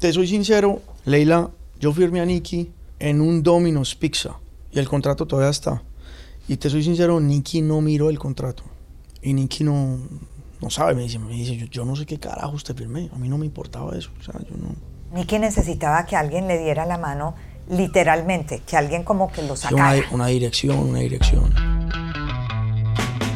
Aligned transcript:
te 0.00 0.12
soy 0.14 0.26
sincero, 0.26 0.80
Leila, 1.04 1.50
yo 1.78 1.92
firmé 1.92 2.20
a 2.20 2.24
Nicky 2.24 2.72
en 2.98 3.20
un 3.20 3.42
Domino's 3.42 3.94
Pizza 3.94 4.38
y 4.72 4.78
el 4.78 4.88
contrato 4.88 5.26
todavía 5.26 5.50
está. 5.50 5.82
Y 6.48 6.56
te 6.56 6.70
soy 6.70 6.82
sincero, 6.82 7.20
Nicky 7.20 7.60
no 7.60 7.80
miró 7.82 8.08
el 8.08 8.18
contrato. 8.18 8.64
Y 9.22 9.34
Nicky 9.34 9.62
no, 9.62 9.98
no 10.60 10.70
sabe, 10.70 10.94
me 10.94 11.02
dice, 11.02 11.18
me 11.18 11.34
dice 11.34 11.56
yo, 11.56 11.66
yo 11.66 11.84
no 11.84 11.94
sé 11.94 12.06
qué 12.06 12.18
carajo 12.18 12.52
usted 12.52 12.74
firmé. 12.74 13.10
A 13.14 13.18
mí 13.18 13.28
no 13.28 13.36
me 13.36 13.44
importaba 13.44 13.96
eso. 13.96 14.10
O 14.18 14.22
sea, 14.22 14.34
yo 14.40 14.56
no. 14.56 14.74
Nicky 15.14 15.38
necesitaba 15.38 16.06
que 16.06 16.16
alguien 16.16 16.48
le 16.48 16.58
diera 16.58 16.86
la 16.86 16.96
mano 16.96 17.34
literalmente, 17.68 18.62
que 18.66 18.76
alguien 18.78 19.04
como 19.04 19.30
que 19.30 19.42
lo 19.42 19.54
sacara. 19.54 19.92
Una, 19.92 20.10
una 20.12 20.26
dirección, 20.28 20.78
una 20.78 21.00
dirección. 21.00 21.54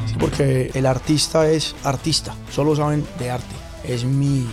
Sí, 0.06 0.14
porque 0.18 0.70
el 0.72 0.86
artista 0.86 1.48
es 1.48 1.76
artista, 1.84 2.34
solo 2.50 2.74
saben 2.74 3.04
de 3.18 3.30
arte. 3.30 3.54
Es 3.84 4.04
mi 4.04 4.46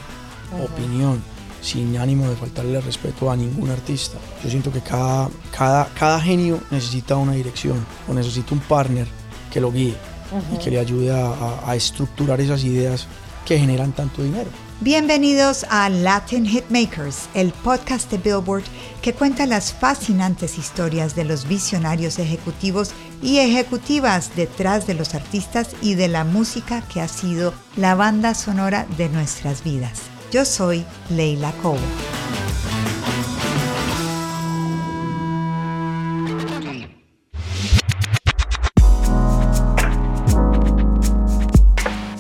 opinión, 0.62 1.24
sin 1.62 1.98
ánimo 1.98 2.28
de 2.30 2.36
faltarle 2.36 2.82
respeto 2.82 3.30
a 3.32 3.36
ningún 3.38 3.70
artista. 3.70 4.18
Yo 4.44 4.50
siento 4.50 4.72
que 4.72 4.82
cada, 4.82 5.30
cada, 5.56 5.86
cada 5.98 6.20
genio 6.20 6.60
necesita 6.72 7.16
una 7.18 7.34
dirección 7.34 7.86
o 8.08 8.14
necesita 8.14 8.54
un 8.54 8.62
partner 8.62 9.08
que 9.52 9.62
lo 9.62 9.72
guíe 9.72 9.96
y 10.54 10.58
que 10.64 10.72
le 10.72 10.80
ayude 10.80 11.12
a, 11.12 11.28
a- 11.28 11.72
a 11.72 11.76
estructurar 11.76 12.40
esas 12.42 12.64
ideas 12.64 13.08
que 13.46 13.58
generan 13.60 13.92
tanto 13.92 14.24
dinero. 14.24 14.50
Bienvenidos 14.80 15.66
a 15.70 15.90
Latin 15.90 16.46
Hitmakers, 16.48 17.30
el 17.36 17.52
podcast 17.52 18.10
de 18.10 18.18
Billboard 18.18 18.64
que 19.04 19.14
cuenta 19.14 19.46
las 19.46 19.74
fascinantes 19.74 20.58
historias 20.58 21.16
de 21.16 21.24
los 21.24 21.48
visionarios 21.48 22.18
ejecutivos 22.18 22.92
y 23.22 23.38
ejecutivas 23.38 24.36
detrás 24.36 24.88
de 24.88 24.96
los 24.96 25.14
artistas 25.14 25.70
y 25.84 25.94
de 25.94 26.08
la 26.08 26.24
música 26.24 26.82
que 26.92 27.00
ha 27.02 27.08
sido 27.08 27.54
la 27.78 27.94
banda 27.94 28.34
sonora 28.34 28.88
de 28.98 29.10
nuestras 29.10 29.64
vidas. 29.64 30.00
Yo 30.32 30.46
soy 30.46 30.86
Leila 31.10 31.52
Cobo. 31.62 31.78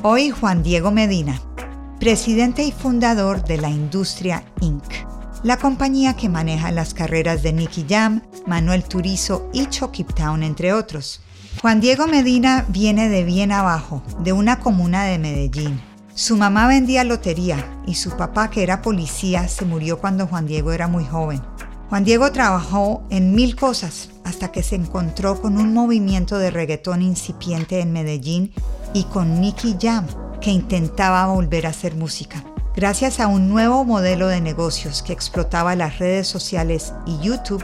Hoy 0.04 0.30
Juan 0.32 0.62
Diego 0.62 0.92
Medina, 0.92 1.40
presidente 2.02 2.64
y 2.64 2.74
fundador 2.74 3.46
de 3.46 3.56
la 3.56 3.70
Industria 3.70 4.44
Inc., 4.60 4.84
la 5.44 5.56
compañía 5.56 6.18
que 6.18 6.28
maneja 6.28 6.70
las 6.72 6.94
carreras 6.94 7.44
de 7.44 7.54
Nicky 7.54 7.86
Jam, 7.88 8.24
Manuel 8.46 8.84
Turizo 8.84 9.50
y 9.54 9.68
Town, 9.68 10.44
entre 10.44 10.74
otros. 10.74 11.22
Juan 11.62 11.80
Diego 11.80 12.08
Medina 12.08 12.66
viene 12.68 13.08
de 13.08 13.24
bien 13.24 13.54
abajo, 13.54 14.04
de 14.20 14.34
una 14.34 14.60
comuna 14.60 15.06
de 15.06 15.18
Medellín. 15.18 15.91
Su 16.22 16.38
mamá 16.38 16.68
vendía 16.68 17.04
lotería 17.04 17.82
y 17.88 17.96
su 17.96 18.12
papá, 18.12 18.52
que 18.52 18.62
era 18.62 18.84
policía, 18.84 19.48
se 19.48 19.66
murió 19.66 19.98
cuando 19.98 20.28
Juan 20.28 20.46
Diego 20.46 20.72
era 20.72 20.88
muy 20.88 21.04
joven. 21.04 21.42
Juan 21.90 22.04
Diego 22.04 22.32
trabajó 22.32 23.02
en 23.10 23.34
mil 23.34 23.56
cosas 23.56 24.12
hasta 24.24 24.52
que 24.52 24.62
se 24.62 24.76
encontró 24.76 25.42
con 25.42 25.58
un 25.58 25.74
movimiento 25.74 26.38
de 26.38 26.52
reggaetón 26.52 27.02
incipiente 27.02 27.80
en 27.80 27.92
Medellín 27.92 28.54
y 28.94 29.06
con 29.06 29.42
Nicky 29.42 29.78
Jam, 29.82 30.06
que 30.40 30.52
intentaba 30.52 31.26
volver 31.26 31.66
a 31.66 31.72
hacer 31.72 31.96
música. 31.96 32.44
Gracias 32.76 33.20
a 33.20 33.26
un 33.26 33.50
nuevo 33.50 33.84
modelo 33.84 34.28
de 34.28 34.42
negocios 34.42 35.02
que 35.02 35.14
explotaba 35.14 35.76
las 35.76 35.98
redes 35.98 36.28
sociales 36.28 36.94
y 37.08 37.18
YouTube, 37.18 37.64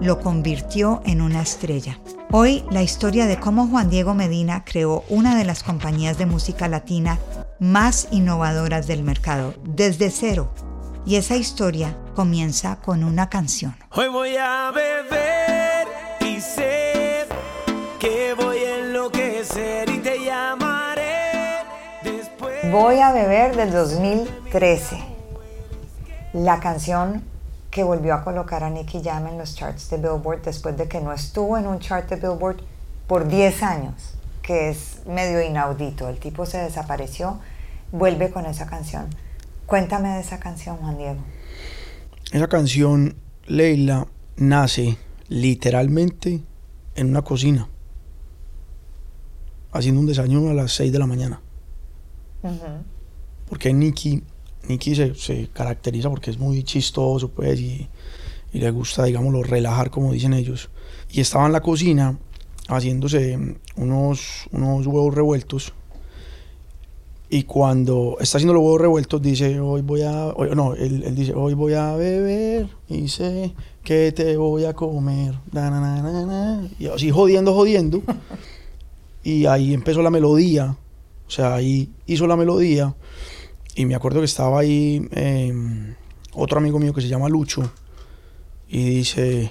lo 0.00 0.18
convirtió 0.18 1.00
en 1.06 1.20
una 1.20 1.42
estrella. 1.42 2.00
Hoy 2.32 2.64
la 2.72 2.82
historia 2.82 3.26
de 3.26 3.38
cómo 3.38 3.68
Juan 3.68 3.88
Diego 3.88 4.14
Medina 4.14 4.64
creó 4.64 5.04
una 5.08 5.36
de 5.36 5.44
las 5.44 5.62
compañías 5.62 6.18
de 6.18 6.26
música 6.26 6.66
latina 6.66 7.20
más 7.64 8.08
innovadoras 8.10 8.86
del 8.86 9.02
mercado, 9.02 9.54
desde 9.64 10.10
cero. 10.10 10.48
Y 11.06 11.16
esa 11.16 11.36
historia 11.36 11.96
comienza 12.14 12.76
con 12.76 13.04
una 13.04 13.30
canción. 13.30 13.74
Hoy 13.90 14.08
voy 14.08 14.36
a 14.36 14.70
beber 14.70 15.88
y 16.20 16.40
sé 16.40 17.26
que 17.98 18.34
voy 18.34 18.58
a 18.58 18.78
enloquecer 18.80 19.88
y 19.88 19.98
te 19.98 20.22
llamaré 20.22 21.64
después. 22.02 22.70
Voy 22.70 23.00
a 23.00 23.12
beber 23.12 23.56
del 23.56 23.72
2013. 23.72 24.98
La 26.34 26.60
canción 26.60 27.24
que 27.70 27.82
volvió 27.82 28.14
a 28.14 28.24
colocar 28.24 28.62
a 28.62 28.70
Nicky 28.70 29.02
Jam 29.02 29.26
en 29.26 29.38
los 29.38 29.56
charts 29.56 29.88
de 29.88 29.96
Billboard 29.96 30.42
después 30.42 30.76
de 30.76 30.86
que 30.86 31.00
no 31.00 31.12
estuvo 31.12 31.56
en 31.56 31.66
un 31.66 31.80
chart 31.80 32.08
de 32.10 32.16
Billboard 32.16 32.58
por 33.06 33.26
10 33.26 33.62
años, 33.62 34.14
que 34.42 34.68
es 34.68 34.98
medio 35.06 35.40
inaudito. 35.40 36.08
El 36.08 36.18
tipo 36.18 36.46
se 36.46 36.58
desapareció, 36.58 37.40
vuelve 37.94 38.30
con 38.30 38.44
esa 38.46 38.66
canción. 38.66 39.06
Cuéntame 39.66 40.08
de 40.10 40.20
esa 40.20 40.40
canción, 40.40 40.76
Juan 40.78 40.98
Diego. 40.98 41.20
Esa 42.32 42.48
canción, 42.48 43.14
Leila, 43.46 44.08
nace 44.36 44.98
literalmente 45.28 46.42
en 46.96 47.10
una 47.10 47.22
cocina, 47.22 47.68
haciendo 49.72 50.00
un 50.00 50.06
desayuno 50.06 50.50
a 50.50 50.54
las 50.54 50.72
6 50.72 50.92
de 50.92 50.98
la 50.98 51.06
mañana. 51.06 51.40
Porque 53.48 53.72
Nicky, 53.72 54.22
Nicky 54.68 54.96
se, 54.96 55.14
se 55.14 55.48
caracteriza 55.52 56.10
porque 56.10 56.30
es 56.30 56.38
muy 56.38 56.64
chistoso, 56.64 57.30
pues, 57.30 57.60
y, 57.60 57.88
y 58.52 58.58
le 58.58 58.70
gusta, 58.70 59.04
digámoslo, 59.04 59.44
relajar, 59.44 59.90
como 59.90 60.12
dicen 60.12 60.34
ellos. 60.34 60.68
Y 61.10 61.20
estaba 61.20 61.46
en 61.46 61.52
la 61.52 61.60
cocina 61.60 62.18
haciéndose 62.68 63.38
unos, 63.76 64.48
unos 64.50 64.86
huevos 64.86 65.14
revueltos. 65.14 65.72
Y 67.34 67.42
cuando 67.42 68.16
está 68.20 68.38
haciendo 68.38 68.54
los 68.54 68.62
huevos 68.62 68.80
revueltos, 68.80 69.20
dice, 69.20 69.58
hoy 69.58 69.82
voy 69.82 70.02
a... 70.02 70.26
hoy- 70.36 70.50
no, 70.54 70.74
él, 70.74 71.02
él 71.04 71.16
dice, 71.16 71.32
hoy 71.34 71.54
voy 71.54 71.72
a 71.74 71.96
beber 71.96 72.68
y 72.88 73.08
sé 73.08 73.52
que 73.82 74.12
te 74.12 74.36
voy 74.36 74.66
a 74.66 74.72
comer. 74.72 75.34
Na, 75.50 75.68
na, 75.68 75.80
na, 75.80 76.00
na, 76.00 76.24
na". 76.24 76.68
Y 76.78 76.86
así 76.86 77.10
jodiendo, 77.10 77.52
jodiendo. 77.52 78.02
y 79.24 79.46
ahí 79.46 79.74
empezó 79.74 80.00
la 80.00 80.10
melodía. 80.10 80.76
O 81.26 81.30
sea, 81.32 81.56
ahí 81.56 81.90
hizo 82.06 82.28
la 82.28 82.36
melodía. 82.36 82.94
Y 83.74 83.84
me 83.84 83.96
acuerdo 83.96 84.20
que 84.20 84.26
estaba 84.26 84.60
ahí 84.60 85.04
eh, 85.10 85.52
otro 86.34 86.58
amigo 86.58 86.78
mío 86.78 86.94
que 86.94 87.00
se 87.00 87.08
llama 87.08 87.28
Lucho. 87.28 87.68
Y 88.68 88.90
dice, 88.90 89.50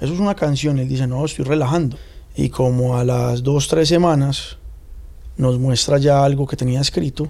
eso 0.00 0.12
es 0.12 0.18
una 0.18 0.34
canción. 0.34 0.80
Él 0.80 0.88
dice, 0.88 1.06
no, 1.06 1.24
estoy 1.24 1.44
relajando. 1.44 1.96
Y 2.34 2.48
como 2.48 2.96
a 2.96 3.04
las 3.04 3.44
dos, 3.44 3.68
tres 3.68 3.88
semanas 3.88 4.58
nos 5.36 5.58
muestra 5.58 5.98
ya 5.98 6.24
algo 6.24 6.46
que 6.46 6.56
tenía 6.56 6.80
escrito 6.80 7.28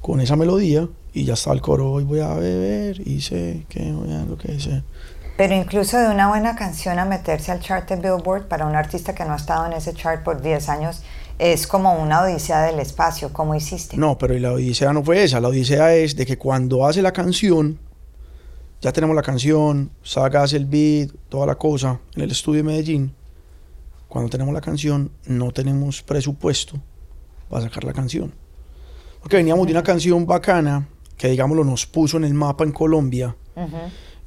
con 0.00 0.20
esa 0.20 0.36
melodía 0.36 0.88
y 1.12 1.24
ya 1.24 1.34
está 1.34 1.52
el 1.52 1.60
coro, 1.60 1.92
hoy 1.92 2.04
voy 2.04 2.20
a 2.20 2.34
beber 2.34 3.00
y 3.06 3.20
sé 3.20 3.64
que 3.68 3.92
voy 3.92 4.12
a 4.12 4.24
lo 4.24 4.36
que 4.36 4.52
dice. 4.52 4.82
Pero 5.36 5.54
incluso 5.54 5.98
de 5.98 6.08
una 6.08 6.28
buena 6.28 6.54
canción 6.54 6.98
a 6.98 7.04
meterse 7.04 7.50
al 7.50 7.60
chart 7.60 7.88
de 7.88 7.96
Billboard 7.96 8.46
para 8.46 8.66
un 8.66 8.76
artista 8.76 9.14
que 9.14 9.24
no 9.24 9.32
ha 9.32 9.36
estado 9.36 9.66
en 9.66 9.72
ese 9.72 9.94
chart 9.94 10.22
por 10.22 10.42
10 10.42 10.68
años 10.68 11.02
es 11.38 11.66
como 11.66 11.94
una 12.00 12.22
odisea 12.22 12.62
del 12.62 12.78
espacio. 12.78 13.32
¿Cómo 13.32 13.54
hiciste? 13.54 13.96
No, 13.96 14.16
pero 14.16 14.38
la 14.38 14.52
odisea 14.52 14.92
no 14.92 15.02
fue 15.02 15.24
esa, 15.24 15.40
la 15.40 15.48
odisea 15.48 15.94
es 15.94 16.14
de 16.14 16.26
que 16.26 16.38
cuando 16.38 16.86
hace 16.86 17.02
la 17.02 17.12
canción, 17.12 17.78
ya 18.80 18.92
tenemos 18.92 19.16
la 19.16 19.22
canción, 19.22 19.90
Saga 20.02 20.42
hace 20.42 20.56
el 20.56 20.66
beat, 20.66 21.10
toda 21.28 21.46
la 21.46 21.56
cosa, 21.56 21.98
en 22.14 22.22
el 22.22 22.30
estudio 22.30 22.58
de 22.58 22.64
Medellín, 22.64 23.14
cuando 24.08 24.30
tenemos 24.30 24.54
la 24.54 24.60
canción 24.60 25.10
no 25.26 25.50
tenemos 25.50 26.02
presupuesto 26.02 26.80
para 27.48 27.64
sacar 27.64 27.84
la 27.84 27.92
canción. 27.92 28.32
Porque 29.20 29.36
veníamos 29.36 29.66
de 29.66 29.72
una 29.72 29.82
canción 29.82 30.26
bacana 30.26 30.88
que 31.16 31.28
digámoslo 31.28 31.64
nos 31.64 31.86
puso 31.86 32.16
en 32.16 32.24
el 32.24 32.34
mapa 32.34 32.64
en 32.64 32.72
Colombia 32.72 33.36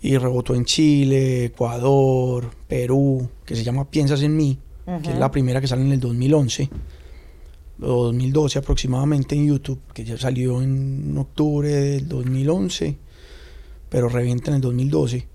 y 0.02 0.18
rebotó 0.18 0.56
en 0.56 0.66
Chile, 0.66 1.46
Ecuador, 1.46 2.50
Perú, 2.68 3.30
que 3.46 3.56
se 3.56 3.64
llama 3.64 3.90
Piensas 3.90 4.22
en 4.22 4.36
mí, 4.36 4.58
que 5.04 5.12
es 5.12 5.20
la 5.20 5.30
primera 5.30 5.60
que 5.60 5.68
sale 5.68 5.82
en 5.82 5.92
el 5.92 6.00
2011 6.00 6.70
o 7.82 8.06
2012 8.06 8.60
aproximadamente 8.60 9.36
en 9.36 9.48
YouTube, 9.48 9.80
que 9.94 10.04
ya 10.04 10.18
salió 10.18 10.62
en 10.62 11.16
octubre 11.18 11.70
del 11.70 12.08
2011, 12.08 12.98
pero 13.90 14.10
revienta 14.10 14.50
en 14.50 14.56
el 14.56 14.62
2012. 14.62 15.28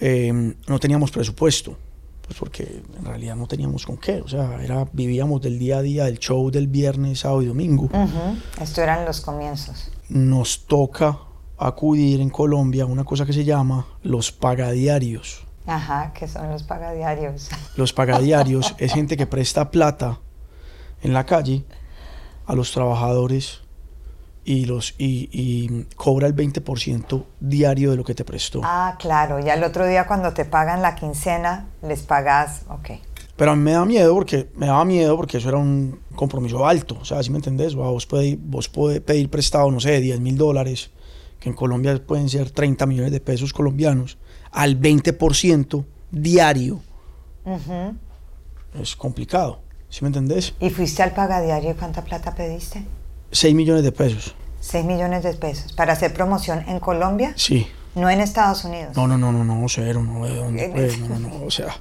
Eh, 0.00 0.54
no 0.66 0.80
teníamos 0.80 1.10
presupuesto, 1.10 1.78
pues 2.26 2.38
porque 2.38 2.82
en 2.98 3.04
realidad 3.04 3.36
no 3.36 3.46
teníamos 3.46 3.84
con 3.84 3.96
qué, 3.98 4.20
o 4.20 4.28
sea, 4.28 4.62
era, 4.62 4.86
vivíamos 4.92 5.42
del 5.42 5.58
día 5.58 5.78
a 5.78 5.82
día, 5.82 6.04
del 6.04 6.18
show 6.18 6.50
del 6.50 6.68
viernes, 6.68 7.20
sábado 7.20 7.42
y 7.42 7.46
domingo. 7.46 7.84
Ujú, 7.84 8.38
Esto 8.60 8.82
eran 8.82 9.04
los 9.04 9.20
comienzos. 9.20 9.90
Nos 10.08 10.66
toca 10.66 11.18
acudir 11.58 12.20
en 12.20 12.30
Colombia 12.30 12.84
a 12.84 12.86
una 12.86 13.04
cosa 13.04 13.26
que 13.26 13.32
se 13.32 13.44
llama 13.44 13.86
los 14.02 14.32
pagadiarios. 14.32 15.44
Ajá, 15.66 16.12
que 16.12 16.28
son 16.28 16.50
los 16.50 16.62
pagadiarios. 16.62 17.48
Los 17.76 17.92
pagadiarios 17.92 18.74
es 18.78 18.92
gente 18.92 19.16
que 19.16 19.26
presta 19.26 19.70
plata 19.70 20.20
en 21.02 21.12
la 21.14 21.24
calle 21.24 21.64
a 22.46 22.54
los 22.54 22.72
trabajadores 22.72 23.63
y, 24.44 24.66
los, 24.66 24.94
y, 24.98 25.28
y 25.32 25.86
cobra 25.96 26.26
el 26.26 26.36
20% 26.36 27.24
diario 27.40 27.90
de 27.90 27.96
lo 27.96 28.04
que 28.04 28.14
te 28.14 28.24
prestó. 28.24 28.60
Ah, 28.62 28.96
claro, 28.98 29.40
ya 29.40 29.54
el 29.54 29.64
otro 29.64 29.86
día 29.86 30.06
cuando 30.06 30.32
te 30.32 30.44
pagan 30.44 30.82
la 30.82 30.94
quincena, 30.94 31.68
les 31.82 32.02
pagas, 32.02 32.62
ok. 32.68 32.90
Pero 33.36 33.50
a 33.50 33.56
mí 33.56 33.62
me 33.62 33.72
da 33.72 33.84
miedo 33.84 34.14
porque 34.14 34.48
me 34.54 34.66
daba 34.66 34.84
miedo 34.84 35.16
porque 35.16 35.38
eso 35.38 35.48
era 35.48 35.58
un 35.58 36.00
compromiso 36.14 36.66
alto. 36.66 36.96
O 37.00 37.04
sea, 37.04 37.22
si 37.22 37.30
me 37.30 37.36
entendés, 37.36 37.74
vos 37.74 38.06
podés, 38.06 38.36
vos 38.40 38.68
podés 38.68 39.00
pedir 39.00 39.28
prestado, 39.28 39.70
no 39.70 39.80
sé, 39.80 40.00
10 40.00 40.20
mil 40.20 40.36
dólares, 40.36 40.90
que 41.40 41.48
en 41.48 41.54
Colombia 41.54 42.00
pueden 42.06 42.28
ser 42.28 42.50
30 42.50 42.86
millones 42.86 43.10
de 43.10 43.20
pesos 43.20 43.52
colombianos, 43.52 44.18
al 44.52 44.80
20% 44.80 45.84
diario. 46.12 46.80
Es 48.80 48.94
complicado. 48.94 49.60
¿Sí 49.88 50.02
me 50.02 50.08
entendés? 50.08 50.54
¿Y 50.60 50.70
fuiste 50.70 51.02
al 51.02 51.12
pagadiario 51.12 51.70
y 51.70 51.74
cuánta 51.74 52.02
plata 52.02 52.34
pediste? 52.34 52.84
6 53.34 53.54
millones 53.54 53.82
de 53.82 53.92
pesos. 53.92 54.34
6 54.60 54.84
millones 54.84 55.22
de 55.24 55.34
pesos. 55.34 55.72
¿Para 55.72 55.92
hacer 55.92 56.14
promoción 56.14 56.64
en 56.68 56.78
Colombia? 56.78 57.34
Sí. 57.36 57.66
No 57.96 58.08
en 58.08 58.20
Estados 58.20 58.64
Unidos. 58.64 58.96
No, 58.96 59.06
no, 59.06 59.18
no, 59.18 59.32
no, 59.32 59.44
no, 59.44 59.68
cero, 59.68 60.02
no, 60.02 60.24
¿de 60.24 60.36
dónde? 60.36 60.70
Pues? 60.72 60.98
No, 61.00 61.18
no, 61.18 61.28
no, 61.28 61.44
o 61.44 61.50
sea, 61.50 61.76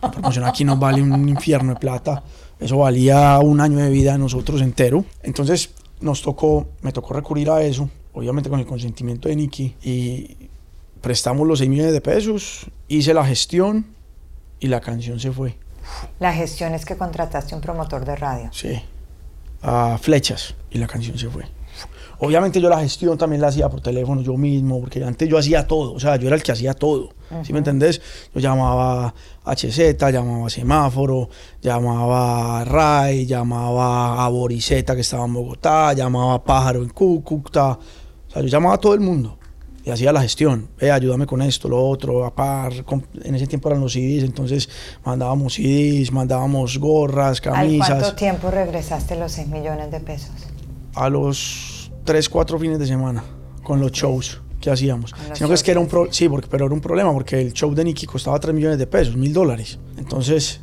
la 0.00 0.10
promoción 0.10 0.44
aquí 0.44 0.64
nos 0.64 0.78
vale 0.78 1.02
un 1.02 1.28
infierno 1.28 1.74
de 1.74 1.80
plata. 1.80 2.22
Eso 2.58 2.78
valía 2.78 3.38
un 3.40 3.60
año 3.60 3.78
de 3.78 3.90
vida 3.90 4.12
de 4.12 4.18
nosotros 4.18 4.62
entero. 4.62 5.04
Entonces 5.22 5.70
nos 6.00 6.22
tocó, 6.22 6.68
me 6.82 6.92
tocó 6.92 7.14
recurrir 7.14 7.50
a 7.50 7.62
eso, 7.62 7.88
obviamente 8.12 8.48
con 8.48 8.60
el 8.60 8.66
consentimiento 8.66 9.28
de 9.28 9.36
Nicky, 9.36 9.76
y 9.82 10.48
prestamos 11.00 11.46
los 11.46 11.58
6 11.58 11.68
millones 11.68 11.92
de 11.92 12.00
pesos, 12.00 12.66
hice 12.88 13.12
la 13.12 13.24
gestión 13.24 13.86
y 14.60 14.68
la 14.68 14.80
canción 14.80 15.18
se 15.18 15.32
fue. 15.32 15.56
La 16.20 16.32
gestión 16.32 16.74
es 16.74 16.84
que 16.84 16.96
contrataste 16.96 17.54
un 17.54 17.60
promotor 17.60 18.04
de 18.04 18.16
radio. 18.16 18.48
Sí, 18.52 18.80
a 19.62 19.98
flechas 19.98 20.54
y 20.70 20.78
la 20.78 20.86
canción 20.86 21.18
se 21.18 21.28
fue. 21.28 21.44
Obviamente 22.18 22.60
yo 22.60 22.68
la 22.68 22.78
gestión 22.80 23.18
también 23.18 23.42
la 23.42 23.48
hacía 23.48 23.68
por 23.68 23.80
teléfono 23.80 24.22
yo 24.22 24.36
mismo, 24.36 24.80
porque 24.80 25.02
antes 25.02 25.28
yo 25.28 25.38
hacía 25.38 25.66
todo, 25.66 25.92
o 25.92 25.98
sea, 25.98 26.14
yo 26.16 26.28
era 26.28 26.36
el 26.36 26.42
que 26.42 26.52
hacía 26.52 26.72
todo, 26.72 27.14
¿sí 27.42 27.52
me 27.52 27.58
entendés? 27.58 28.00
Yo 28.32 28.40
llamaba 28.40 29.12
a 29.44 29.52
HZ, 29.52 29.98
llamaba 30.12 30.46
a 30.46 30.50
Semáforo, 30.50 31.28
llamaba 31.60 32.60
a 32.60 32.64
RAI, 32.64 33.26
llamaba 33.26 34.24
a 34.24 34.28
Boriseta 34.28 34.94
que 34.94 35.00
estaba 35.00 35.24
en 35.24 35.34
Bogotá, 35.34 35.94
llamaba 35.94 36.34
a 36.34 36.44
Pájaro 36.44 36.82
en 36.84 36.90
Cúcuta, 36.90 37.72
o 37.72 38.30
sea, 38.30 38.40
yo 38.40 38.46
llamaba 38.46 38.76
a 38.76 38.78
todo 38.78 38.94
el 38.94 39.00
mundo 39.00 39.38
y 39.84 39.90
hacía 39.90 40.12
la 40.12 40.22
gestión, 40.22 40.68
ve, 40.78 40.90
ayúdame 40.92 41.26
con 41.26 41.42
esto, 41.42 41.68
lo 41.68 41.84
otro, 41.84 42.24
a 42.24 42.34
par, 42.34 42.84
con- 42.84 43.04
en 43.24 43.34
ese 43.34 43.46
tiempo 43.46 43.68
eran 43.68 43.80
los 43.80 43.92
CDs, 43.92 44.22
entonces 44.24 44.68
mandábamos 45.04 45.54
CDs, 45.54 46.12
mandábamos 46.12 46.78
gorras, 46.78 47.38
¿Al 47.38 47.40
camisas, 47.54 47.88
cuánto 47.88 48.14
tiempo 48.14 48.50
regresaste 48.50 49.16
los 49.16 49.32
6 49.32 49.48
millones 49.48 49.90
de 49.90 50.00
pesos? 50.00 50.30
a 50.94 51.08
los 51.08 51.90
3, 52.04 52.28
4 52.28 52.58
fines 52.58 52.78
de 52.78 52.86
semana 52.86 53.24
con 53.62 53.80
los 53.80 53.92
shows 53.92 54.40
que 54.60 54.70
hacíamos. 54.70 55.12
Sino 55.32 55.48
que 55.48 55.54
es 55.54 55.62
que 55.62 55.70
era 55.72 55.80
un 55.80 55.86
pro- 55.88 56.06
sí, 56.12 56.28
porque, 56.28 56.46
pero 56.48 56.66
era 56.66 56.74
un 56.74 56.80
problema 56.80 57.12
porque 57.12 57.40
el 57.40 57.52
show 57.52 57.74
de 57.74 57.82
Nicky 57.82 58.06
costaba 58.06 58.38
3 58.38 58.54
millones 58.54 58.78
de 58.78 58.86
pesos, 58.86 59.16
mil 59.16 59.32
dólares. 59.32 59.78
Entonces 59.98 60.60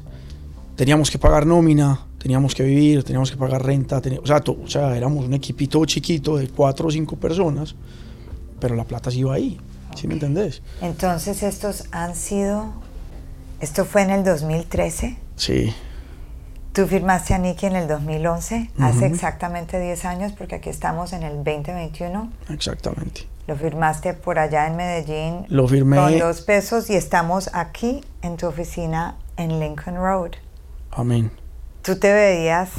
teníamos 0.75 1.11
que 1.11 1.17
pagar 1.17 1.45
nómina, 1.45 1.99
teníamos 2.19 2.53
que 2.55 2.63
vivir, 2.63 3.03
teníamos 3.03 3.31
que 3.31 3.37
pagar 3.37 3.65
renta, 3.65 4.01
o, 4.21 4.25
sea, 4.27 4.41
o 4.47 4.67
sea, 4.67 4.95
éramos 4.95 5.25
un 5.25 5.33
equipito 5.33 5.83
chiquito 5.85 6.37
de 6.37 6.47
4 6.47 6.87
o 6.87 6.91
5 6.91 7.15
personas, 7.17 7.75
pero 8.59 8.75
la 8.75 8.83
plata 8.85 9.11
se 9.11 9.17
iba 9.17 9.33
ahí, 9.33 9.59
¿sí 9.95 10.07
me 10.07 10.13
entendés? 10.15 10.61
Entonces 10.81 11.43
estos 11.43 11.85
han 11.91 12.15
sido, 12.15 12.73
esto 13.59 13.85
fue 13.85 14.01
en 14.03 14.09
el 14.11 14.23
2013, 14.23 15.17
Sí, 15.35 15.73
tú 16.73 16.85
firmaste 16.87 17.33
a 17.33 17.37
Nicky 17.37 17.65
en 17.65 17.75
el 17.75 17.87
2011, 17.87 18.69
hace 18.79 19.05
exactamente 19.05 19.79
10 19.79 20.05
años, 20.05 20.31
porque 20.37 20.55
aquí 20.55 20.69
estamos 20.69 21.13
en 21.13 21.23
el 21.23 21.35
2021, 21.43 22.31
exactamente. 22.49 23.27
lo 23.47 23.55
firmaste 23.55 24.13
por 24.13 24.37
allá 24.39 24.67
en 24.67 24.75
Medellín 24.75 25.45
Lo 25.49 25.67
firmé- 25.67 25.95
con 25.95 26.19
dos 26.19 26.41
pesos 26.41 26.89
y 26.89 26.95
estamos 26.95 27.49
aquí 27.53 28.01
en 28.21 28.37
tu 28.37 28.47
oficina 28.47 29.15
en 29.37 29.59
Lincoln 29.59 29.95
Road. 29.95 30.31
Amén. 30.91 31.31
¿Tú 31.81 31.97
te 31.97 32.11
veías, 32.13 32.69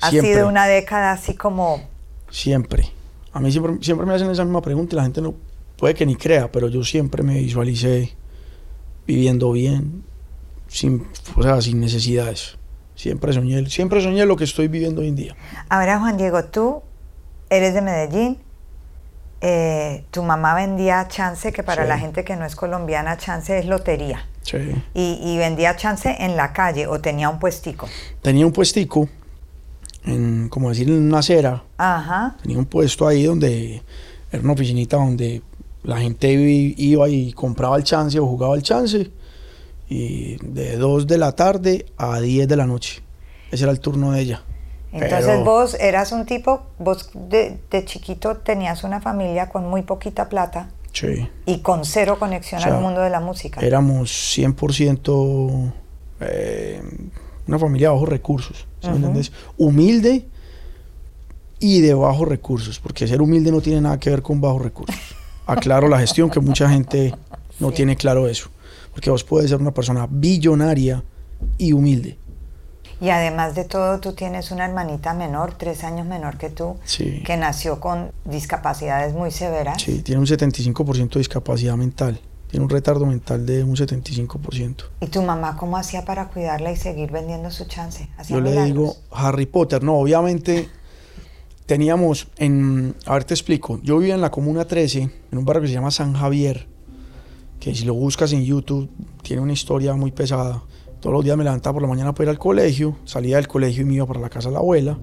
ha 0.00 0.10
Siempre. 0.10 0.32
sido 0.34 0.48
una 0.48 0.66
década 0.66 1.12
así 1.12 1.34
como, 1.34 1.82
Siempre. 2.30 2.90
A 3.32 3.40
mí 3.40 3.50
siempre, 3.52 3.74
siempre 3.80 4.06
me 4.06 4.14
hacen 4.14 4.30
esa 4.30 4.44
misma 4.44 4.60
pregunta 4.62 4.94
y 4.94 4.96
la 4.96 5.02
gente 5.04 5.20
no 5.22 5.34
puede 5.76 5.94
que 5.94 6.04
ni 6.06 6.16
crea, 6.16 6.50
pero 6.50 6.68
yo 6.68 6.82
siempre 6.84 7.22
me 7.22 7.34
visualicé 7.38 8.14
viviendo 9.06 9.52
bien, 9.52 10.04
sin, 10.68 11.06
o 11.36 11.42
sea, 11.42 11.60
sin 11.60 11.80
necesidades. 11.80 12.56
Siempre 12.94 13.32
soñé, 13.32 13.64
siempre 13.66 14.00
soñé 14.02 14.26
lo 14.26 14.36
que 14.36 14.44
estoy 14.44 14.68
viviendo 14.68 15.00
hoy 15.00 15.08
en 15.08 15.16
día. 15.16 15.36
ahora 15.68 15.98
Juan 15.98 16.16
Diego, 16.16 16.44
tú 16.44 16.82
eres 17.48 17.72
de 17.74 17.80
Medellín, 17.82 18.38
eh, 19.40 20.04
tu 20.10 20.22
mamá 20.22 20.54
vendía 20.54 21.06
chance, 21.08 21.50
que 21.52 21.62
para 21.62 21.84
Sí. 21.84 21.88
la 21.88 21.98
gente 21.98 22.24
que 22.24 22.36
no 22.36 22.44
es 22.44 22.54
colombiana, 22.56 23.16
chance 23.16 23.58
es 23.58 23.64
lotería. 23.66 24.26
Sí. 24.42 24.58
Y, 24.94 25.18
y 25.22 25.38
vendía 25.38 25.76
chance 25.76 26.14
en 26.20 26.36
la 26.36 26.52
calle 26.52 26.86
o 26.86 27.00
tenía 27.00 27.28
un 27.30 27.38
puestico. 27.38 27.88
Tenía 28.22 28.44
un 28.44 28.52
puestico, 28.52 29.08
en, 30.04 30.48
como 30.48 30.68
decir, 30.70 30.88
en 30.88 31.02
una 31.02 31.18
acera. 31.18 31.62
Ajá. 31.78 32.36
Tenía 32.42 32.58
un 32.58 32.66
puesto 32.66 33.06
ahí 33.06 33.24
donde 33.24 33.82
era 34.32 34.42
una 34.42 34.52
oficinita 34.52 34.96
donde 34.96 35.42
la 35.82 35.98
gente 35.98 36.30
iba 36.32 37.08
y 37.08 37.32
compraba 37.32 37.76
el 37.76 37.84
chance 37.84 38.18
o 38.18 38.26
jugaba 38.26 38.54
el 38.54 38.62
chance. 38.62 39.10
Y 39.88 40.36
de 40.46 40.76
2 40.76 41.06
de 41.06 41.18
la 41.18 41.32
tarde 41.32 41.86
a 41.96 42.20
10 42.20 42.46
de 42.48 42.56
la 42.56 42.66
noche. 42.66 43.02
Ese 43.50 43.64
era 43.64 43.72
el 43.72 43.80
turno 43.80 44.12
de 44.12 44.20
ella. 44.20 44.42
Entonces 44.92 45.26
Pero- 45.26 45.44
vos 45.44 45.74
eras 45.74 46.12
un 46.12 46.26
tipo, 46.26 46.62
vos 46.78 47.10
de, 47.14 47.58
de 47.70 47.84
chiquito 47.84 48.36
tenías 48.38 48.82
una 48.84 49.00
familia 49.00 49.48
con 49.48 49.68
muy 49.68 49.82
poquita 49.82 50.28
plata 50.28 50.68
Sí. 50.92 51.28
y 51.46 51.58
con 51.60 51.84
cero 51.84 52.16
conexión 52.18 52.60
O 52.60 52.64
sea, 52.64 52.74
al 52.76 52.82
mundo 52.82 53.00
de 53.00 53.10
la 53.10 53.20
música. 53.20 53.60
Éramos 53.60 54.10
100% 54.36 55.72
eh, 56.20 56.82
una 57.46 57.58
familia 57.58 57.88
de 57.88 57.94
bajos 57.94 58.08
recursos, 58.08 58.66
Humilde 59.58 60.26
y 61.58 61.80
de 61.80 61.94
bajos 61.94 62.26
recursos, 62.28 62.78
porque 62.80 63.06
ser 63.06 63.20
humilde 63.20 63.50
no 63.52 63.60
tiene 63.60 63.80
nada 63.80 63.98
que 64.00 64.10
ver 64.10 64.22
con 64.22 64.40
bajos 64.40 64.62
recursos. 64.62 64.96
Aclaro 65.46 65.88
la 65.88 65.98
gestión, 65.98 66.30
que 66.30 66.40
mucha 66.40 66.68
gente 66.70 67.14
no 67.58 67.68
Sí. 67.70 67.74
tiene 67.76 67.96
claro 67.96 68.28
eso, 68.28 68.48
porque 68.92 69.10
vos 69.10 69.24
puedes 69.24 69.50
ser 69.50 69.60
una 69.60 69.72
persona 69.72 70.06
billonaria 70.10 71.02
y 71.58 71.72
humilde. 71.72 72.16
Y 73.02 73.08
además 73.08 73.54
de 73.54 73.64
todo, 73.64 73.98
tú 74.00 74.12
tienes 74.12 74.50
una 74.50 74.66
hermanita 74.66 75.14
menor, 75.14 75.54
tres 75.56 75.84
años 75.84 76.06
menor 76.06 76.36
que 76.36 76.50
tú, 76.50 76.76
Sí. 76.84 77.22
que 77.24 77.36
nació 77.38 77.80
con 77.80 78.12
discapacidades 78.26 79.14
muy 79.14 79.30
severas. 79.30 79.80
Sí, 79.82 80.02
tiene 80.02 80.20
un 80.20 80.26
75% 80.26 81.14
de 81.18 81.20
discapacidad 81.20 81.76
mental, 81.76 82.20
tiene 82.50 82.64
un 82.64 82.70
retardo 82.70 83.06
mental 83.06 83.46
de 83.46 83.62
un 83.62 83.76
75%. 83.76 84.84
¿Y 85.00 85.06
tu 85.06 85.22
mamá 85.22 85.56
cómo 85.56 85.76
hacía 85.76 86.04
para 86.04 86.28
cuidarla 86.28 86.72
y 86.72 86.76
seguir 86.76 87.10
vendiendo 87.12 87.50
su 87.50 87.64
chance? 87.66 88.08
¿Hacía 88.16 88.36
Yo 88.36 88.42
le 88.42 88.64
digo 88.64 88.96
Harry 89.12 89.46
Potter, 89.46 89.82
no, 89.84 89.98
obviamente 89.98 90.68
teníamos 91.66 92.26
en, 92.36 92.96
a 93.06 93.14
ver 93.14 93.24
te 93.24 93.34
explico, 93.34 93.78
yo 93.84 93.98
vivía 93.98 94.14
en 94.14 94.20
la 94.20 94.32
Comuna 94.32 94.64
13, 94.64 95.10
en 95.30 95.38
un 95.38 95.44
barrio 95.44 95.62
que 95.62 95.68
se 95.68 95.74
llama 95.74 95.92
San 95.92 96.14
Javier, 96.14 96.66
que 97.60 97.72
si 97.74 97.84
lo 97.84 97.94
buscas 97.94 98.32
en 98.32 98.42
YouTube 98.42 98.90
tiene 99.22 99.42
una 99.42 99.52
historia 99.52 99.94
muy 99.94 100.10
pesada. 100.10 100.64
Todos 100.98 101.14
los 101.14 101.24
días 101.24 101.36
me 101.36 101.44
levantaba 101.44 101.74
por 101.74 101.82
la 101.82 101.88
mañana 101.88 102.12
para 102.12 102.24
ir 102.24 102.30
al 102.30 102.38
colegio, 102.38 102.96
salía 103.04 103.36
del 103.36 103.46
colegio 103.46 103.82
y 103.82 103.84
me 103.84 103.94
iba 103.94 104.06
para 104.06 104.18
la 104.18 104.28
casa 104.28 104.48
de 104.48 104.54
la 104.54 104.58
abuela. 104.58 104.98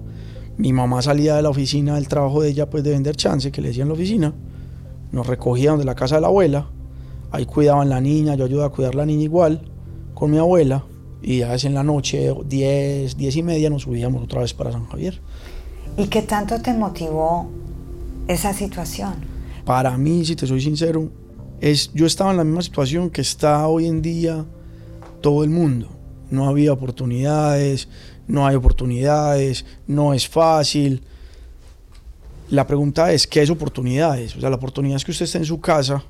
Mi 0.58 0.72
mamá 0.74 1.00
salía 1.00 1.36
de 1.36 1.42
la 1.42 1.48
oficina 1.48 1.94
del 1.94 2.08
trabajo 2.08 2.42
de 2.42 2.50
ella, 2.50 2.68
pues 2.68 2.84
de 2.84 2.90
vender 2.90 3.16
chance, 3.16 3.50
que 3.50 3.62
le 3.62 3.68
decían 3.68 3.86
en 3.86 3.88
la 3.88 3.94
oficina. 3.94 4.34
Nos 5.12 5.26
recogían 5.26 5.78
de 5.78 5.84
la 5.84 5.94
casa 5.94 6.16
de 6.16 6.20
la 6.20 6.26
abuela, 6.26 6.68
ahí 7.30 7.46
cuidaban 7.46 7.88
la 7.88 8.00
niña, 8.00 8.34
yo 8.34 8.44
ayudaba 8.44 8.68
a 8.68 8.70
cuidar 8.70 8.94
la 8.94 9.06
niña 9.06 9.24
igual 9.24 9.62
con 10.14 10.30
mi 10.30 10.38
abuela. 10.38 10.84
Y 11.20 11.38
ya 11.38 11.54
es 11.54 11.64
en 11.64 11.74
la 11.74 11.82
noche, 11.82 12.32
10, 12.46 13.16
10 13.16 13.36
y 13.36 13.42
media, 13.42 13.70
nos 13.70 13.82
subíamos 13.82 14.22
otra 14.22 14.40
vez 14.40 14.54
para 14.54 14.70
San 14.70 14.86
Javier. 14.86 15.20
¿Y 15.96 16.06
qué 16.06 16.22
tanto 16.22 16.60
te 16.62 16.72
motivó 16.74 17.48
esa 18.28 18.52
situación? 18.52 19.14
Para 19.64 19.98
mí, 19.98 20.24
si 20.24 20.36
te 20.36 20.46
soy 20.46 20.60
sincero, 20.60 21.10
es, 21.60 21.92
yo 21.92 22.06
estaba 22.06 22.30
en 22.30 22.36
la 22.36 22.44
misma 22.44 22.62
situación 22.62 23.10
que 23.10 23.20
está 23.20 23.66
hoy 23.66 23.86
en 23.86 24.00
día 24.00 24.44
todo 25.20 25.42
el 25.42 25.50
mundo. 25.50 25.88
No 26.30 26.48
había 26.48 26.72
oportunidades, 26.72 27.88
no 28.28 28.46
hay 28.46 28.54
oportunidades, 28.54 29.64
no 29.86 30.14
es 30.14 30.28
fácil. 30.28 31.02
La 32.50 32.66
pregunta 32.66 33.12
es, 33.12 33.26
¿qué 33.26 33.42
es 33.42 33.50
oportunidades? 33.50 34.36
O 34.36 34.40
sea, 34.40 34.50
la 34.50 34.56
oportunidad 34.56 34.96
es 34.96 35.04
que 35.04 35.10
usted 35.10 35.24
esté 35.24 35.38
en 35.38 35.44
su 35.44 35.60
casa 35.60 36.04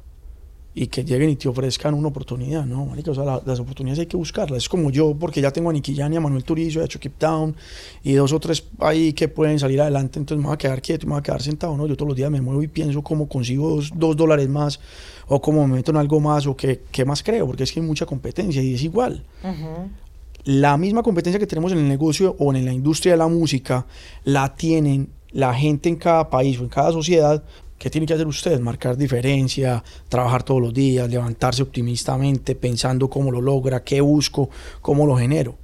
y 0.81 0.87
que 0.87 1.03
lleguen 1.05 1.29
y 1.31 1.35
te 1.37 1.49
ofrezcan 1.49 1.93
una 1.93 2.07
oportunidad, 2.09 2.65
¿no? 2.65 2.87
Marica, 2.87 3.11
o 3.11 3.15
sea, 3.15 3.25
la- 3.25 3.43
las 3.45 3.59
oportunidades 3.59 3.99
hay 3.99 4.07
que 4.07 4.17
buscarlas. 4.17 4.59
Es 4.63 4.69
como 4.69 4.91
yo, 4.91 5.13
porque 5.19 5.41
ya 5.41 5.51
tengo 5.51 5.71
a 5.71 5.73
Nicky 5.73 5.97
Jan 5.97 6.13
y 6.13 6.17
a 6.17 6.21
Manuel 6.21 6.45
Turizo, 6.45 6.83
hecho 6.85 7.01
Keep 7.01 7.19
Down 7.19 7.57
y 8.05 8.13
dos 8.13 8.33
o 8.33 8.39
tres 8.39 8.63
ahí 8.79 9.13
que 9.13 9.27
pueden 9.27 9.59
salir 9.59 9.81
adelante, 9.81 10.21
entonces 10.21 10.41
me 10.41 10.47
voy 10.47 10.55
a 10.55 10.59
quedar 10.59 10.81
quieto, 10.81 11.07
me 11.07 11.15
voy 11.15 11.19
a 11.21 11.23
quedar 11.23 11.43
sentado, 11.43 11.77
¿no? 11.77 11.87
Yo 11.89 11.97
todos 11.97 12.09
los 12.11 12.17
días 12.17 12.31
me 12.31 12.41
muevo 12.41 12.63
y 12.63 12.69
pienso 12.69 13.03
cómo 13.03 13.29
consigo 13.29 13.71
dos, 13.71 13.91
dos 13.95 14.17
dólares 14.17 14.49
más 14.49 14.79
o 15.27 15.41
cómo 15.41 15.67
me 15.67 15.75
meto 15.77 15.91
en 15.91 15.97
algo 15.97 16.21
más 16.21 16.47
o 16.47 16.55
qué, 16.57 16.83
qué 16.93 17.05
más 17.05 17.23
creo, 17.25 17.45
porque 17.47 17.65
es 17.65 17.73
que 17.73 17.81
hay 17.81 17.87
mucha 17.87 18.07
competencia 18.07 18.63
y 18.63 18.75
es 18.75 18.83
igual. 18.85 19.25
La 20.45 20.77
misma 20.79 21.03
competencia 21.03 21.39
que 21.39 21.47
tenemos 21.47 21.73
en 21.73 21.79
el 21.79 21.89
negocio 21.89 22.37
o 22.39 22.55
en 22.55 22.65
la 22.65 22.73
industria 22.73 23.15
de 23.15 23.19
la 23.19 23.27
música, 23.29 23.85
la 24.25 24.55
tienen 24.55 25.09
la 25.33 25.53
gente 25.55 25.89
en 25.89 25.97
cada 25.97 26.31
país 26.31 26.59
o 26.59 26.63
en 26.63 26.69
cada 26.69 26.93
sociedad. 26.93 27.43
¿Qué 27.79 27.91
tiene 27.91 28.07
que 28.07 28.15
hacer 28.15 28.27
usted? 28.27 28.59
Marcar 28.61 28.97
diferencia, 28.97 29.85
trabajar 30.09 30.43
todos 30.43 30.61
los 30.61 30.75
días, 30.75 31.09
levantarse 31.09 31.63
optimistamente, 31.63 32.55
pensando 32.57 33.09
cómo 33.09 33.31
lo 33.31 33.41
logra, 33.41 33.85
qué 33.85 34.01
busco, 34.01 34.51
cómo 34.83 35.07
lo 35.07 35.17
genero. 35.17 35.57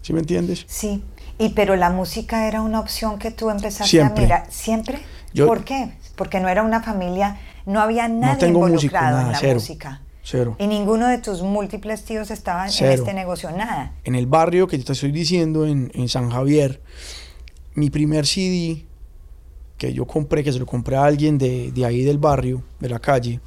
¿Sí 0.00 0.12
me 0.12 0.20
entiendes? 0.20 0.64
Sí, 0.68 1.02
y 1.38 1.48
pero 1.50 1.74
la 1.76 1.90
música 1.90 2.46
era 2.46 2.62
una 2.62 2.78
opción 2.78 3.18
que 3.18 3.30
tú 3.32 3.50
empezaste 3.50 3.88
Siempre. 3.90 4.24
a 4.24 4.26
mirar. 4.26 4.46
¿Siempre? 4.50 5.00
Yo- 5.32 5.46
¿Por 5.48 5.64
qué? 5.64 5.92
Porque 6.14 6.38
no 6.38 6.48
era 6.48 6.62
una 6.62 6.82
familia, 6.82 7.38
no 7.66 7.80
había 7.80 8.06
nadie 8.06 8.38
tengo 8.38 8.60
músico, 8.60 8.74
involucrado 8.94 9.16
nada, 9.16 9.26
en 9.26 9.32
la 9.32 9.38
cero. 9.38 9.54
música. 9.54 10.00
Cero. 10.22 10.56
Y 10.58 10.66
ninguno 10.68 11.08
de 11.08 11.18
tus 11.18 11.42
múltiples 11.42 12.04
tíos 12.04 12.30
estaba 12.30 12.64
en 12.66 12.70
Cero. 12.72 12.92
este 12.92 13.12
negocio, 13.12 13.50
nada. 13.50 13.92
En 14.04 14.14
el 14.14 14.26
barrio 14.26 14.68
que 14.68 14.78
te 14.78 14.92
estoy 14.92 15.10
diciendo, 15.10 15.66
en, 15.66 15.90
en 15.94 16.08
San 16.08 16.30
Javier, 16.30 16.80
mi 17.74 17.90
primer 17.90 18.24
CD 18.26 18.86
que 19.76 19.92
yo 19.92 20.06
compré, 20.06 20.44
que 20.44 20.52
se 20.52 20.58
lo 20.58 20.66
compré 20.66 20.96
a 20.96 21.04
alguien 21.04 21.38
de, 21.38 21.72
de 21.72 21.84
ahí 21.84 22.02
del 22.02 22.18
barrio, 22.18 22.62
de 22.80 22.88
la 22.88 22.98
calle, 22.98 23.40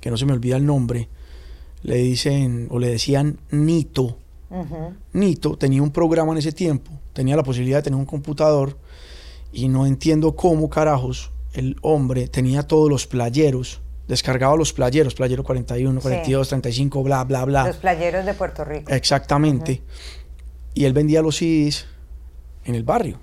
que 0.00 0.10
no 0.10 0.16
se 0.16 0.26
me 0.26 0.32
olvida 0.32 0.56
el 0.56 0.66
nombre, 0.66 1.08
le 1.82 1.96
dicen 1.96 2.68
o 2.70 2.78
le 2.78 2.88
decían 2.88 3.38
Nito. 3.50 4.18
Nito 5.14 5.56
tenía 5.56 5.82
un 5.82 5.90
programa 5.90 6.32
en 6.32 6.38
ese 6.38 6.52
tiempo, 6.52 6.92
tenía 7.14 7.36
la 7.36 7.42
posibilidad 7.42 7.78
de 7.78 7.84
tener 7.84 7.98
un 7.98 8.04
computador 8.04 8.76
y 9.50 9.68
no 9.68 9.86
entiendo 9.86 10.36
cómo 10.36 10.68
carajos 10.68 11.30
el 11.54 11.76
hombre 11.80 12.28
tenía 12.28 12.62
todos 12.62 12.90
los 12.90 13.06
playeros, 13.06 13.80
descargaba 14.08 14.54
los 14.56 14.72
playeros, 14.72 15.14
playero 15.14 15.42
41, 15.42 16.00
42, 16.00 16.48
35, 16.48 17.02
bla, 17.02 17.24
bla, 17.24 17.44
bla. 17.44 17.66
Los 17.68 17.76
playeros 17.76 18.26
de 18.26 18.34
Puerto 18.34 18.64
Rico. 18.64 18.92
Exactamente. 18.92 19.82
Y 20.74 20.84
él 20.84 20.92
vendía 20.92 21.22
los 21.22 21.36
CDs 21.36 21.86
en 22.64 22.74
el 22.74 22.84
barrio. 22.84 23.18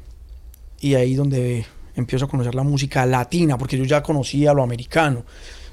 Y 0.79 0.95
ahí 0.95 1.13
donde 1.13 1.65
empiezo 1.99 2.25
a 2.25 2.27
conocer 2.27 2.55
la 2.55 2.63
música 2.63 3.05
latina, 3.05 3.57
porque 3.57 3.77
yo 3.77 3.83
ya 3.83 4.01
conocía 4.01 4.53
lo 4.53 4.63
americano. 4.63 5.23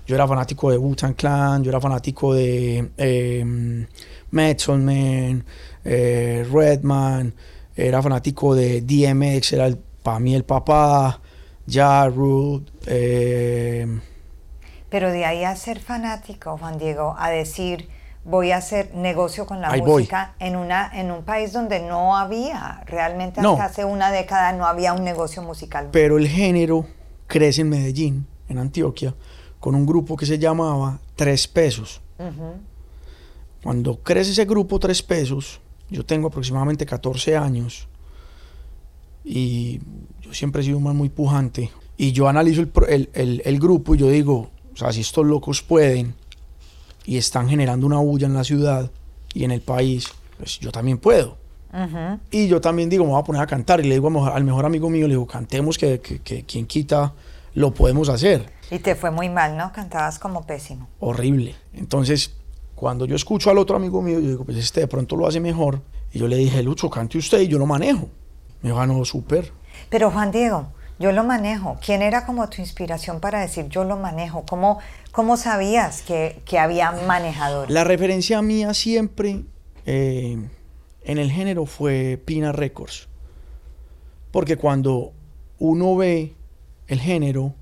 Yo 0.07 0.15
era 0.15 0.29
fanático 0.29 0.71
de 0.71 0.79
Wu-Tang 0.79 1.15
Clan, 1.15 1.65
yo 1.65 1.71
era 1.71 1.81
fanático 1.81 2.35
de 2.35 2.91
eh, 2.97 3.87
Method 4.31 4.79
Man, 4.79 5.45
eh, 5.85 6.47
Redman, 6.53 7.35
era 7.75 8.01
fanático 8.03 8.55
de 8.55 8.83
DMX, 8.83 9.53
era 9.53 9.71
para 10.03 10.21
mí 10.21 10.35
el 10.35 10.45
papá, 10.45 11.21
Ja 11.69 12.09
eh, 12.87 14.01
Pero 14.89 15.11
de 15.11 15.25
ahí 15.25 15.43
a 15.43 15.57
ser 15.57 15.81
fanático, 15.81 16.57
Juan 16.57 16.79
Diego, 16.79 17.17
a 17.19 17.31
decir 17.31 17.89
voy 18.29 18.51
a 18.51 18.57
hacer 18.57 18.93
negocio 18.95 19.47
con 19.47 19.61
la 19.61 19.71
Ahí 19.71 19.81
voy. 19.81 20.03
música 20.03 20.35
en 20.41 20.57
una 20.57 20.91
en 20.93 21.11
un 21.13 21.23
país 21.23 21.53
donde 21.53 21.81
no 21.81 22.17
había 22.17 22.83
realmente 22.87 23.41
No. 23.41 23.57
hace 23.61 23.85
una 23.85 24.11
década 24.11 24.53
no 24.53 24.67
había 24.67 24.93
un 24.93 25.05
negocio 25.05 25.43
musical. 25.43 25.89
pero 25.93 26.19
el 26.19 26.27
género 26.29 26.87
crece 27.29 27.61
en 27.63 27.69
Medellín, 27.71 28.27
en 28.49 28.59
Antioquia, 28.59 29.15
con 29.61 29.75
un 29.75 29.87
grupo 29.87 30.17
que 30.17 30.27
se 30.27 30.39
llamaba 30.39 30.99
Tres 31.15 31.47
Pesos. 31.49 32.01
Cuando 33.63 33.97
crece 34.03 34.31
ese 34.33 34.45
grupo 34.45 34.79
Tres 34.79 35.03
Pesos, 35.03 35.61
yo 35.91 36.05
tengo 36.05 36.29
aproximadamente 36.29 36.85
14 36.87 37.37
años 37.37 37.89
y 39.25 39.81
yo 40.21 40.33
siempre 40.35 40.63
he 40.63 40.65
sido 40.65 40.79
un 40.79 40.85
man 40.85 40.97
muy 40.97 41.09
pujante. 41.09 41.71
Y 41.97 42.13
yo 42.13 42.29
analizo 42.29 42.61
el, 42.61 42.71
el- 42.89 43.11
el- 43.15 43.43
el 43.45 43.59
grupo 43.59 43.95
y 43.95 43.99
yo 43.99 44.09
digo, 44.09 44.51
o 44.73 44.77
sea, 44.77 44.93
si 44.93 45.01
estos 45.01 45.25
locos 45.27 45.63
pueden 45.63 46.15
y 47.07 47.17
están 47.17 47.49
generando 47.49 47.87
una 47.87 47.99
bulla 47.99 48.27
en 48.27 48.35
la 48.35 48.45
ciudad 48.45 48.91
y 49.33 49.45
en 49.45 49.53
el 49.53 49.63
país, 49.63 50.09
pues 50.37 50.59
yo 50.59 50.71
también 50.73 50.99
puedo. 50.99 51.39
Y 52.31 52.49
yo 52.49 52.61
también 52.61 52.89
digo, 52.89 53.05
me 53.05 53.11
voy 53.11 53.21
a 53.21 53.25
poner 53.25 53.43
a 53.43 53.47
cantar. 53.47 53.81
Y 53.81 53.89
le 53.89 53.95
digo 53.95 54.27
a 54.27 54.35
al 54.35 54.45
mejor 54.45 54.65
amigo 54.65 54.89
mío, 54.89 55.07
le 55.07 55.13
digo, 55.15 55.27
cantemos 55.27 55.77
que, 55.77 56.01
que, 56.01 56.21
que 56.21 56.43
quien 56.45 56.67
quita 56.67 57.13
lo 57.55 57.73
podemos 57.75 58.09
hacer. 58.09 58.51
Y 58.71 58.79
te 58.79 58.95
fue 58.95 59.11
muy 59.11 59.29
mal, 59.29 59.57
¿no? 59.57 59.73
Cantabas 59.73 60.19
como 60.19 60.47
pésimo. 60.47 60.89
Horrible. 61.01 61.55
Entonces, 61.75 62.35
cuando 62.75 63.05
yo 63.05 63.15
escucho 63.15 63.51
al 63.51 63.59
otro 63.59 63.77
amigo 63.77 64.01
mío, 64.03 64.19
yo 64.21 64.29
digo, 64.29 64.45
pues 64.45 64.57
este 64.57 64.81
de 64.81 64.87
pronto 64.87 65.17
lo 65.17 65.27
hace 65.27 65.39
mejor. 65.39 65.83
Y 66.13 66.19
yo 66.19 66.29
le 66.29 66.37
dije, 66.37 66.63
Lucho, 66.63 66.89
cante 66.89 67.19
usted 67.19 67.41
y 67.41 67.49
yo 67.49 67.59
lo 67.59 67.67
manejo. 67.67 68.09
Me 68.63 68.71
dijo, 68.71 68.81
ah, 68.81 68.87
no, 68.87 69.05
súper. 69.05 69.53
Pero 69.91 70.11
Juan 70.11 70.31
Diego, 70.33 70.69
yo 70.99 71.13
lo 71.13 71.25
manejo. 71.25 71.79
¿Quién 71.85 72.03
era 72.03 72.25
como 72.25 72.49
tu 72.49 72.61
inspiración 72.61 73.21
para 73.21 73.41
decir 73.41 73.69
yo 73.69 73.85
lo 73.85 73.97
manejo? 73.97 74.45
¿Cómo, 74.49 74.79
cómo 75.13 75.37
sabías 75.37 76.03
que, 76.03 76.41
que 76.45 76.59
había 76.59 76.93
manejadores? 76.93 77.73
La 77.73 77.85
referencia 77.85 78.41
mía 78.43 78.73
siempre 78.75 79.45
eh, 79.85 80.39
en 81.05 81.19
el 81.19 81.31
género 81.31 81.67
fue 81.67 82.21
Pina 82.25 82.53
Records. 82.53 83.09
Porque 84.31 84.57
cuando 84.57 85.13
uno 85.59 85.97
ve 85.97 86.35
el 86.89 87.01
género, 87.01 87.55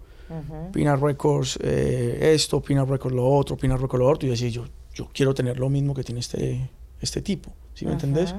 Pina 0.72 0.96
Records 0.96 1.58
eh, 1.62 2.32
esto, 2.34 2.60
Pina 2.60 2.84
Records 2.84 3.14
lo 3.14 3.28
otro, 3.28 3.56
Pina 3.56 3.76
Records 3.76 4.00
lo 4.00 4.10
otro, 4.10 4.26
y 4.26 4.30
decir, 4.30 4.50
yo, 4.50 4.64
yo 4.92 5.08
quiero 5.12 5.34
tener 5.34 5.58
lo 5.58 5.68
mismo 5.68 5.94
que 5.94 6.02
tiene 6.02 6.20
este, 6.20 6.70
este 7.00 7.22
tipo, 7.22 7.52
¿sí 7.74 7.86
me 7.86 7.92
entendés? 7.92 8.34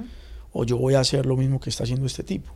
O 0.51 0.65
yo 0.65 0.77
voy 0.77 0.95
a 0.95 0.99
hacer 0.99 1.25
lo 1.25 1.37
mismo 1.37 1.59
que 1.59 1.69
está 1.69 1.83
haciendo 1.83 2.05
este 2.05 2.23
tipo. 2.23 2.51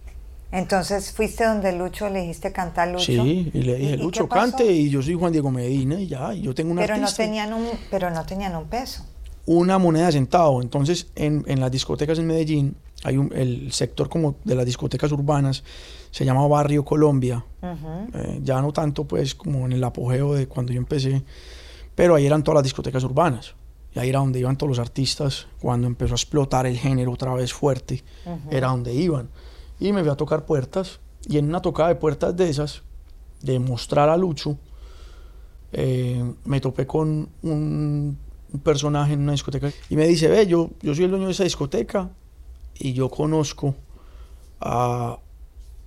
Entonces 0.51 1.11
fuiste 1.11 1.45
donde 1.45 1.71
Lucho, 1.73 2.09
le 2.09 2.21
dijiste 2.21 2.51
cantar 2.51 2.87
Lucho. 2.89 3.05
Sí, 3.05 3.51
y 3.53 3.61
le 3.61 3.73
¿Y- 3.73 3.75
dije, 3.81 3.93
y 3.93 3.97
qué 3.97 4.03
Lucho, 4.03 4.27
pasó? 4.27 4.41
cante, 4.51 4.71
y 4.71 4.89
yo 4.89 5.01
soy 5.01 5.13
Juan 5.13 5.31
Diego 5.31 5.51
Medina, 5.51 5.99
y 5.99 6.07
ya, 6.07 6.33
y 6.33 6.41
yo 6.41 6.55
tengo 6.55 6.71
una 6.71 6.81
Pero 6.81 6.97
no 6.97 7.11
tenían 7.13 7.53
un, 7.53 7.67
pero 7.91 8.09
no 8.09 8.25
tenían 8.25 8.55
un 8.55 8.65
peso. 8.65 9.05
una 9.45 9.77
moneda 9.77 10.07
de 10.07 10.13
centavo. 10.13 10.61
Entonces, 10.61 11.07
en, 11.15 11.43
en 11.47 11.59
las 11.59 11.71
discotecas 11.71 12.17
en 12.19 12.27
Medellín, 12.27 12.75
hay 13.03 13.17
un, 13.17 13.31
el 13.35 13.71
sector 13.71 14.09
como 14.09 14.35
de 14.43 14.55
las 14.55 14.65
discotecas 14.65 15.11
urbanas, 15.11 15.63
se 16.11 16.25
llama 16.25 16.45
Barrio 16.47 16.83
Colombia. 16.83 17.45
Ujú. 17.61 18.17
Eh, 18.17 18.39
ya 18.43 18.61
no 18.61 18.73
tanto 18.73 19.05
pues 19.05 19.35
como 19.35 19.65
en 19.65 19.73
el 19.73 19.83
apogeo 19.83 20.33
de 20.33 20.47
cuando 20.47 20.73
yo 20.73 20.79
empecé, 20.79 21.23
pero 21.95 22.15
ahí 22.15 22.25
eran 22.25 22.43
todas 22.43 22.55
las 22.57 22.63
discotecas 22.63 23.03
urbanas. 23.03 23.53
Y 23.95 23.99
ahí 23.99 24.09
era 24.09 24.19
donde 24.19 24.39
iban 24.39 24.55
todos 24.57 24.69
los 24.69 24.79
artistas 24.79 25.47
cuando 25.59 25.87
empezó 25.87 26.13
a 26.13 26.17
explotar 26.17 26.65
el 26.67 26.77
género 26.77 27.11
otra 27.11 27.33
vez 27.33 27.53
fuerte. 27.53 28.03
Era 28.51 28.67
donde 28.67 28.93
iban. 28.93 29.29
Y 29.79 29.93
me 29.93 30.01
fui 30.01 30.09
a 30.09 30.15
tocar 30.15 30.45
puertas. 30.45 30.99
Y 31.27 31.37
en 31.37 31.45
una 31.45 31.61
tocada 31.61 31.89
de 31.89 31.95
puertas 31.95 32.35
de 32.35 32.49
esas, 32.49 32.83
de 33.41 33.59
mostrar 33.59 34.09
a 34.09 34.17
Lucho, 34.17 34.57
eh, 35.71 36.33
me 36.45 36.59
topé 36.59 36.87
con 36.87 37.29
un, 37.41 38.17
un 38.51 38.59
personaje 38.59 39.13
en 39.13 39.21
una 39.21 39.33
discoteca 39.33 39.71
y 39.89 39.95
me 39.95 40.07
dice, 40.07 40.27
ve, 40.27 40.47
yo, 40.47 40.71
yo 40.81 40.95
soy 40.95 41.05
el 41.05 41.11
dueño 41.11 41.27
de 41.27 41.33
esa 41.33 41.43
discoteca 41.43 42.09
y 42.77 42.93
yo 42.93 43.09
conozco 43.09 43.75
a 44.59 45.19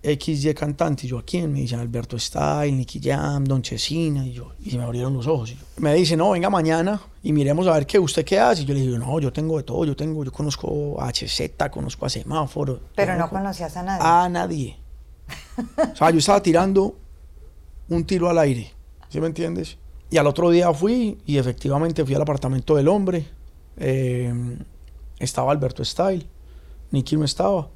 XY 0.02 0.54
cantante. 0.54 1.06
Y 1.06 1.10
yo, 1.10 1.18
¿a 1.18 1.22
quién? 1.24 1.52
Me 1.52 1.60
dice 1.60 1.74
Alberto 1.76 2.18
Style, 2.18 2.72
Nicky 2.72 3.00
Jam, 3.02 3.44
Don 3.44 3.62
Chesina. 3.62 4.26
Y, 4.26 4.32
yo, 4.32 4.52
y 4.64 4.70
se 4.70 4.78
me 4.78 4.84
abrieron 4.84 5.14
los 5.14 5.26
ojos. 5.26 5.50
Y 5.50 5.54
yo- 5.54 5.60
me 5.78 5.94
dice, 5.94 6.16
no, 6.16 6.30
venga 6.30 6.50
mañana 6.50 7.00
y 7.22 7.32
miremos 7.32 7.66
a 7.66 7.72
ver 7.74 7.86
qué 7.86 7.98
usted 7.98 8.24
qué 8.24 8.38
hace. 8.40 8.62
Y 8.62 8.64
yo 8.64 8.74
le 8.74 8.80
digo, 8.80 8.98
no, 8.98 9.20
yo 9.20 9.32
tengo 9.32 9.56
de 9.56 9.62
todo. 9.62 9.84
Yo 9.84 9.94
tengo, 9.96 10.24
yo 10.24 10.32
conozco 10.32 11.00
a 11.00 11.08
HZ, 11.08 11.70
conozco 11.70 12.06
a 12.06 12.08
Semáforo. 12.10 12.80
Pero 12.96 13.16
no 13.16 13.28
conocías 13.30 13.76
a 13.76 13.82
nadie. 13.82 14.02
a 14.04 14.28
nadie. 14.28 14.76
O 15.92 15.96
sea, 15.96 16.10
yo 16.10 16.18
estaba 16.18 16.42
tirando 16.42 16.96
un 17.88 18.04
tiro 18.04 18.28
al 18.28 18.38
aire. 18.38 18.72
¿Sí 19.08 19.20
me 19.20 19.26
entiendes? 19.26 19.76
Y 20.10 20.16
al 20.18 20.26
otro 20.26 20.50
día 20.50 20.72
fui 20.74 21.18
y 21.26 21.38
efectivamente 21.38 22.04
fui 22.04 22.14
al 22.14 22.22
apartamento 22.22 22.74
del 22.76 22.88
hombre. 22.88 23.26
Eh, 23.76 24.32
estaba 25.18 25.52
Alberto 25.52 25.84
Style. 25.84 26.26
Nicky 26.90 27.16
no 27.16 27.24
estaba. 27.24 27.68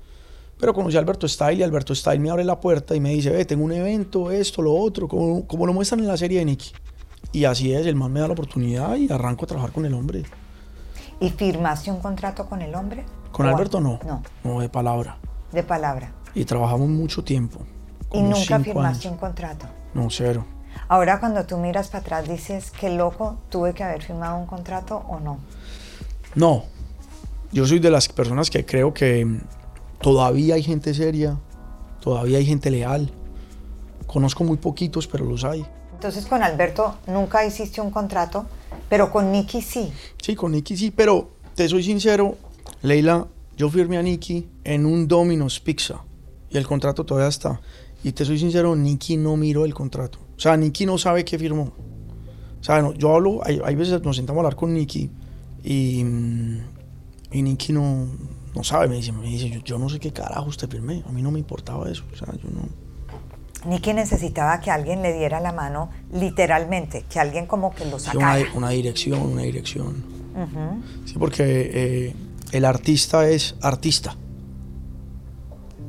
Pero 0.59 0.73
conocí 0.73 0.97
a 0.97 1.01
Alberto 1.01 1.29
Style 1.29 1.59
y 1.61 1.63
Alberto 1.63 1.95
Style 1.95 2.19
me 2.19 2.31
abre 2.31 2.45
la 2.45 2.59
puerta 2.61 2.95
y 2.97 3.01
me 3.01 3.11
dice, 3.11 3.31
ve, 3.31 3.45
tengo 3.45 3.65
un 3.65 3.73
evento, 3.73 4.31
esto, 4.31 4.63
lo 4.63 4.75
otro, 4.75 5.07
como, 5.07 5.47
como 5.47 5.67
lo 5.67 5.73
muestran 5.75 6.01
en 6.01 6.09
la 6.09 6.17
serie 6.17 6.39
de 6.39 6.47
Nicky. 6.47 6.73
Y 7.33 7.45
así 7.45 7.75
es, 7.75 7.85
el 7.87 7.95
man 7.97 8.13
me 8.13 8.21
da 8.21 8.27
la 8.29 8.33
oportunidad 8.33 8.97
y 8.97 9.13
arranco 9.13 9.45
a 9.45 9.49
trabajar 9.49 9.73
con 9.73 9.85
el 9.85 9.93
hombre. 9.93 10.23
¿Y 11.21 11.29
firmaste 11.31 11.91
un 11.91 11.99
contrato 12.01 12.47
con 12.47 12.63
el 12.63 12.75
hombre? 12.75 13.05
Con 13.33 13.47
¿O- 13.47 13.51
Alberto 13.51 13.81
no, 13.81 13.99
No, 14.07 14.23
no 14.45 14.61
de 14.61 14.69
palabra. 14.71 15.19
de 15.53 15.63
palabra. 15.63 16.13
Y 16.35 16.45
trabajamos 16.45 16.89
mucho 16.89 17.23
tiempo. 17.23 17.61
Y 18.13 18.23
nunca 18.23 18.59
firmaste 18.61 19.09
años. 19.09 19.13
un 19.13 19.17
contrato. 19.19 19.67
No, 19.93 20.09
cero. 20.11 20.45
Ahora 20.89 21.21
cuando 21.21 21.45
tú 21.45 21.57
miras 21.59 21.89
para 21.89 22.01
atrás 22.01 22.29
dices, 22.29 22.71
qué 22.71 22.91
loco, 22.91 23.39
tuve 23.51 23.75
que 23.75 23.83
haber 23.83 24.03
firmado 24.03 24.39
un 24.39 24.47
contrato 24.47 25.03
o 25.09 25.19
no. 25.21 25.39
No, 26.35 26.65
yo 27.53 27.67
soy 27.67 27.79
de 27.79 27.91
las 27.91 28.09
personas 28.09 28.51
que 28.51 28.65
creo 28.65 28.93
que 28.95 29.27
todavía 30.07 30.55
hay 30.55 30.63
gente 30.63 30.95
seria, 30.95 31.37
todavía 32.01 32.39
hay 32.39 32.47
gente 32.47 32.71
leal. 32.71 33.11
Conozco 34.07 34.45
muy 34.45 34.57
poquitos, 34.57 35.09
pero 35.09 35.25
los 35.25 35.43
hay. 35.43 35.67
Entonces 35.95 36.27
con 36.27 36.45
Alberto 36.45 36.95
nunca 37.09 37.45
hiciste 37.45 37.81
un 37.81 37.91
contrato, 37.91 38.47
Pero 38.89 39.11
con 39.11 39.33
Nicky 39.33 39.61
sí. 39.61 39.91
Sí, 40.23 40.37
con 40.37 40.53
Nicky 40.53 40.77
sí, 40.77 40.93
pero 40.93 41.31
te 41.57 41.69
soy 41.69 41.83
sincero, 41.83 42.37
Leila, 42.83 43.27
yo 43.57 43.69
firmé 43.69 43.99
a 43.99 44.03
Nicky 44.03 44.49
en 44.63 44.87
un 44.87 45.09
Domino's 45.09 45.59
Pizza 45.59 46.05
y 46.51 46.57
el 46.57 46.69
contrato 46.69 47.05
todavía 47.05 47.29
está. 47.29 47.61
Y 48.05 48.13
te 48.13 48.25
soy 48.25 48.39
sincero, 48.39 48.77
Nicky 48.77 49.17
no 49.17 49.37
miró 49.37 49.65
el 49.65 49.75
contrato. 49.75 50.21
O 50.37 50.39
sea, 50.39 50.57
Nicky 50.57 50.87
no 50.87 50.99
sabe 50.99 51.25
qué 51.25 51.37
firmó. 51.37 51.73
O 52.61 52.63
sea, 52.63 52.81
no, 52.81 52.93
yo 52.95 53.13
hablo, 53.13 53.41
hay, 53.45 53.61
hay 53.65 53.75
veces 53.75 54.01
nos 54.05 54.15
sentamos 54.15 54.39
a 54.39 54.43
hablar 54.43 54.55
con 54.55 54.73
Nicky 54.73 55.11
y, 55.65 56.05
mm, 56.05 56.61
y 57.33 57.43
Nicky 57.43 57.73
no, 57.73 58.07
no 58.57 58.65
sabe, 58.65 58.89
me 58.89 58.97
dice, 58.97 59.13
me 59.13 59.27
dice 59.27 59.51
yo, 59.51 59.61
yo 59.61 59.79
no 59.79 59.89
sé 59.89 60.01
qué 60.01 60.13
carajo 60.13 60.49
usted 60.49 60.69
firmé, 60.69 61.05
a 61.07 61.13
mí 61.13 61.23
no 61.23 61.31
me 61.31 61.39
importaba 61.39 61.89
eso. 61.91 62.03
O 62.13 62.17
sea, 62.17 62.33
yo 62.43 62.49
no... 62.51 62.69
Nicky 63.71 63.93
necesitaba 63.93 64.61
que 64.61 64.71
alguien 64.71 65.03
le 65.03 65.13
diera 65.13 65.41
la 65.41 65.53
mano 65.53 65.91
literalmente, 66.13 67.05
que 67.11 67.19
alguien 67.21 67.47
como 67.47 67.75
que 67.75 67.85
lo 67.85 67.97
una, 67.97 67.99
sacara. 67.99 68.37
di- 68.37 68.45
una 68.55 68.71
dirección, 68.71 69.21
una 69.23 69.43
dirección. 69.43 70.05
Sí, 71.07 71.15
porque 71.19 71.45
eh, 71.73 72.15
el 72.53 72.65
artista 72.65 73.29
es 73.29 73.55
artista. 73.63 74.15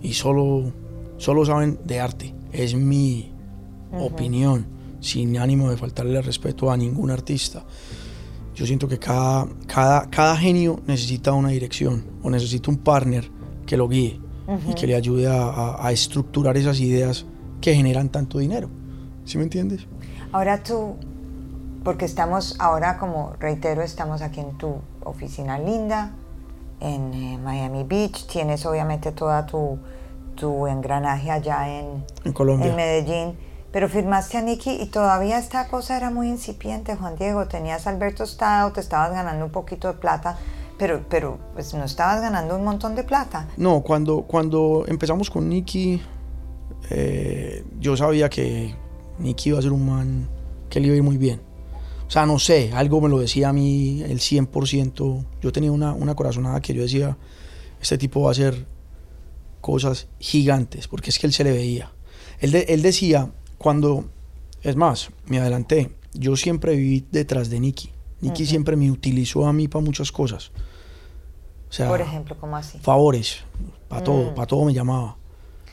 Y 0.01 0.13
solo, 0.13 0.71
solo 1.17 1.45
saben 1.45 1.79
de 1.85 1.99
arte. 1.99 2.33
Es 2.53 2.73
mi 2.75 3.31
opinión, 3.99 4.65
sin 5.01 5.37
ánimo 5.37 5.69
de 5.69 5.77
faltarle 5.77 6.21
respeto 6.21 6.71
a 6.71 6.77
ningún 6.77 7.11
artista. 7.11 7.63
Yo 8.57 8.65
siento 8.65 8.87
que 8.87 8.97
cada, 8.97 9.45
cada, 9.67 10.09
cada 10.09 10.35
genio 10.35 10.79
necesita 10.87 11.31
una 11.33 11.49
dirección 11.49 12.03
o 12.23 12.29
necesita 12.31 12.71
un 12.71 12.77
partner 12.77 13.29
que 13.67 13.77
lo 13.77 13.87
guíe 13.87 14.19
y 14.67 14.73
que 14.73 14.87
le 14.87 14.95
ayude 14.95 15.27
a, 15.27 15.43
a- 15.43 15.87
a 15.87 15.91
estructurar 15.91 16.57
esas 16.57 16.79
ideas 16.79 17.25
que 17.61 17.75
generan 17.75 18.09
tanto 18.09 18.39
dinero. 18.39 18.69
¿Sí 19.25 19.37
me 19.37 19.43
entiendes? 19.43 19.85
Ahora 20.31 20.63
tú, 20.63 20.95
porque 21.83 22.05
estamos 22.05 22.55
ahora, 22.59 22.97
como 22.97 23.33
reitero, 23.39 23.83
estamos 23.83 24.23
aquí 24.23 24.39
en 24.39 24.57
tu 24.57 24.77
oficina 25.03 25.59
linda, 25.59 26.13
en 26.79 27.13
eh, 27.13 27.37
Miami 27.43 27.83
Beach, 27.83 28.25
tienes 28.25 28.65
obviamente 28.65 29.11
toda 29.11 29.45
tu, 29.45 29.77
tu 30.35 30.65
engranaje 30.65 31.29
allá 31.29 31.69
en, 31.79 32.03
En 32.25 32.33
Colombia. 32.33 32.69
en 32.69 32.75
Medellín, 32.75 33.35
pero 33.71 33.89
firmaste 33.89 34.37
a 34.37 34.41
Nicky 34.41 34.71
y 34.81 34.85
todavía 34.87 35.37
esta 35.39 35.67
cosa 35.67 35.97
era 35.97 36.09
muy 36.09 36.27
incipiente, 36.29 36.95
Juan 36.95 37.15
Diego, 37.17 37.47
tenías 37.47 37.85
a 37.87 37.91
Alberto 37.91 38.23
Estado, 38.23 38.71
te 38.71 38.79
estabas 38.79 39.11
ganando 39.11 39.45
un 39.45 39.51
poquito 39.51 39.87
de 39.87 39.93
plata, 39.95 40.37
pero, 40.77 41.03
pero 41.09 41.37
pues 41.53 41.73
no 41.73 41.83
estabas 41.83 42.21
ganando 42.21 42.55
un 42.55 42.63
montón 42.63 42.95
de 42.95 43.03
plata. 43.03 43.47
No, 43.57 43.81
cuando, 43.81 44.21
cuando 44.23 44.85
empezamos 44.87 45.29
con 45.29 45.49
Nicky, 45.49 46.01
eh, 46.89 47.63
yo 47.79 47.97
sabía 47.97 48.29
que 48.29 48.73
Nicky 49.19 49.49
iba 49.49 49.59
a 49.59 49.61
ser 49.61 49.71
un 49.71 49.85
man 49.85 50.27
que 50.69 50.79
le 50.79 50.87
iba 50.87 50.93
a 50.93 50.97
ir 50.97 51.03
muy 51.03 51.17
bien. 51.17 51.41
O 52.07 52.09
sea, 52.09 52.25
no 52.25 52.39
sé, 52.39 52.71
algo 52.73 53.01
me 53.01 53.09
lo 53.09 53.19
decía 53.19 53.49
a 53.49 53.53
mí 53.53 54.01
el 54.03 54.19
100%. 54.19 55.25
Yo 55.41 55.51
tenía 55.51 55.71
una, 55.71 55.93
una 55.93 56.15
corazonada 56.15 56.61
que 56.61 56.73
yo 56.73 56.81
decía, 56.83 57.17
este 57.81 57.97
tipo 57.97 58.21
va 58.21 58.29
a 58.29 58.31
hacer 58.31 58.65
cosas 59.59 60.07
gigantes, 60.19 60.87
porque 60.87 61.09
es 61.09 61.19
que 61.19 61.27
él 61.27 61.33
se 61.33 61.43
le 61.43 61.51
veía. 61.51 61.91
Él, 62.39 62.51
de- 62.51 62.65
él 62.69 62.81
decía, 62.81 63.31
cuando, 63.57 64.05
es 64.61 64.75
más, 64.75 65.09
me 65.25 65.39
adelanté, 65.39 65.91
yo 66.13 66.35
siempre 66.35 66.75
viví 66.75 67.05
detrás 67.11 67.49
de 67.49 67.59
Nicky. 67.59 67.91
Nicky 68.21 68.45
siempre 68.45 68.75
me 68.75 68.89
utilizó 68.89 69.45
a 69.47 69.53
mí 69.53 69.67
para 69.67 69.83
muchas 69.85 70.11
cosas. 70.11 70.51
O 71.69 71.73
sea, 71.73 71.87
Por 71.87 72.01
ejemplo, 72.01 72.35
¿cómo 72.39 72.55
así? 72.57 72.79
favores, 72.79 73.43
para 73.87 74.03
todo, 74.03 74.33
para 74.33 74.47
todo 74.47 74.63
me 74.65 74.73
llamaba. 74.73 75.17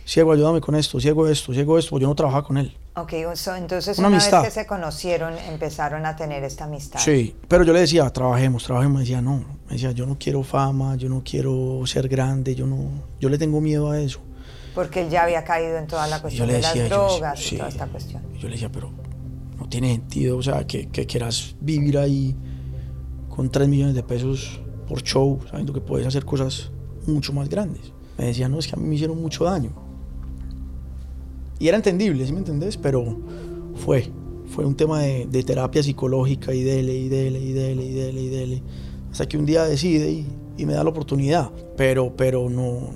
Ciego, 0.07 0.33
ayúdame 0.33 0.61
con 0.61 0.75
esto, 0.75 1.01
ciego 1.01 1.27
esto, 1.29 1.55
ciego 1.55 1.79
esto, 1.79 1.99
yo 1.99 2.07
no 2.07 2.15
trabajaba 2.15 2.45
con 2.47 2.59
él. 2.59 2.77
Ok, 2.97 3.13
so, 3.35 3.57
entonces 3.57 3.99
Una 3.99 4.09
una, 4.09 4.19
amistad. 4.19 4.43
vez 4.43 4.53
que 4.55 4.61
se 4.61 4.67
conocieron 4.67 5.35
empezaron 5.49 6.05
a 6.05 6.15
tener 6.15 6.45
esta 6.45 6.65
amistad. 6.65 7.01
Sí, 7.01 7.35
pero 7.49 7.65
yo 7.65 7.73
le 7.73 7.81
decía, 7.81 8.09
trabajemos, 8.11 8.65
trabajemos, 8.65 8.97
me 8.97 9.01
decía, 9.01 9.23
no, 9.23 9.39
me 9.67 9.73
decía, 9.73 9.93
yo 9.93 10.05
no 10.07 10.17
quiero 10.19 10.43
fama, 10.43 10.95
yo 10.97 11.09
no 11.09 11.23
quiero 11.25 11.81
ser 11.87 12.09
grande, 12.09 12.55
yo 12.55 12.67
no, 12.67 12.89
yo 13.19 13.29
le 13.31 13.39
tengo 13.39 13.61
miedo 13.61 13.91
a 13.91 13.99
eso. 14.01 14.21
Porque 14.75 15.03
él 15.03 15.11
ya 15.11 15.25
había 15.25 15.45
caído 15.45 15.79
en 15.79 15.87
toda 15.87 16.07
la 16.09 16.17
yo 16.17 16.23
cuestión 16.23 16.47
le 16.49 16.55
de 16.55 16.59
decía, 16.61 16.83
las 16.83 16.91
yo, 16.91 16.97
drogas 16.97 17.41
sí, 17.41 17.55
y 17.55 17.59
toda 17.59 17.69
esta 17.71 17.87
cuestión. 17.87 18.23
yo 18.39 18.49
le 18.49 18.55
decía, 18.55 18.73
pero 18.73 18.91
no 19.59 19.69
tiene 19.69 19.93
sentido, 19.93 20.37
o 20.37 20.43
sea, 20.43 20.67
que, 20.67 20.89
que 20.89 21.07
quieras 21.07 21.57
vivir 21.61 21.97
ahí 21.99 22.35
con 23.29 23.51
3 23.51 23.69
millones 23.69 23.95
de 23.95 24.03
pesos 24.03 24.61
por 24.89 25.03
show, 25.03 25.41
sabiendo 25.49 25.73
que 25.73 25.81
puedes 25.81 26.07
hacer 26.07 26.25
cosas 26.25 26.71
mucho 27.07 27.33
más 27.33 27.49
grandes. 27.49 27.93
Me 28.19 28.27
decía, 28.27 28.49
no, 28.49 28.59
es 28.59 28.67
que 28.67 28.75
a 28.75 28.79
mí 28.79 28.87
me 28.87 28.95
hicieron 28.95 29.21
mucho 29.21 29.45
daño. 29.45 29.73
Y 31.59 31.69
era 31.69 31.77
entendible, 31.77 32.27
¿sí 32.27 32.33
me 32.33 32.39
entendés? 32.39 32.77
Pero 32.77 33.17
fue, 33.77 34.11
fue 34.47 34.65
un 34.65 34.77
tema 34.77 35.01
de, 35.01 35.27
de 35.27 35.43
terapia 35.43 35.83
psicológica 35.83 36.53
y 36.53 36.63
dele, 36.63 36.95
y 36.95 37.09
dele, 37.09 37.41
y 37.41 37.53
dele, 37.53 37.85
y 37.85 37.93
dele, 37.93 38.21
y 38.21 38.29
dele. 38.29 38.63
Hasta 39.11 39.27
que 39.27 39.39
un 39.39 39.47
día 39.47 39.65
decide 39.65 40.11
y, 40.11 40.27
y 40.57 40.67
me 40.67 40.75
da 40.75 40.85
la 40.85 40.91
oportunidad. 40.91 41.51
Pero, 41.77 42.15
pero 42.17 42.51
no, 42.51 42.91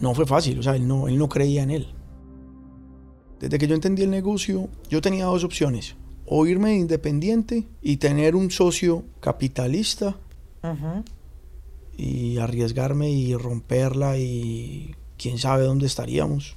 no 0.00 0.14
fue 0.14 0.26
fácil, 0.26 0.58
o 0.58 0.62
sea, 0.62 0.76
él 0.76 0.86
no, 0.86 1.08
él 1.08 1.18
no 1.18 1.28
creía 1.28 1.62
en 1.62 1.70
él. 1.70 1.86
Desde 3.40 3.58
que 3.58 3.66
yo 3.66 3.74
entendí 3.74 4.02
el 4.02 4.10
negocio, 4.10 4.68
yo 4.88 5.00
tenía 5.00 5.26
dos 5.26 5.44
opciones. 5.44 5.96
O 6.26 6.46
irme 6.46 6.70
de 6.70 6.76
independiente 6.76 7.66
y 7.82 7.98
tener 7.98 8.34
un 8.34 8.50
socio 8.50 9.04
capitalista 9.20 10.16
Ujú. 10.62 11.04
y 11.98 12.38
arriesgarme 12.38 13.10
y 13.10 13.36
romperla 13.36 14.16
y 14.16 14.94
quién 15.18 15.38
sabe 15.38 15.64
dónde 15.64 15.86
estaríamos. 15.86 16.56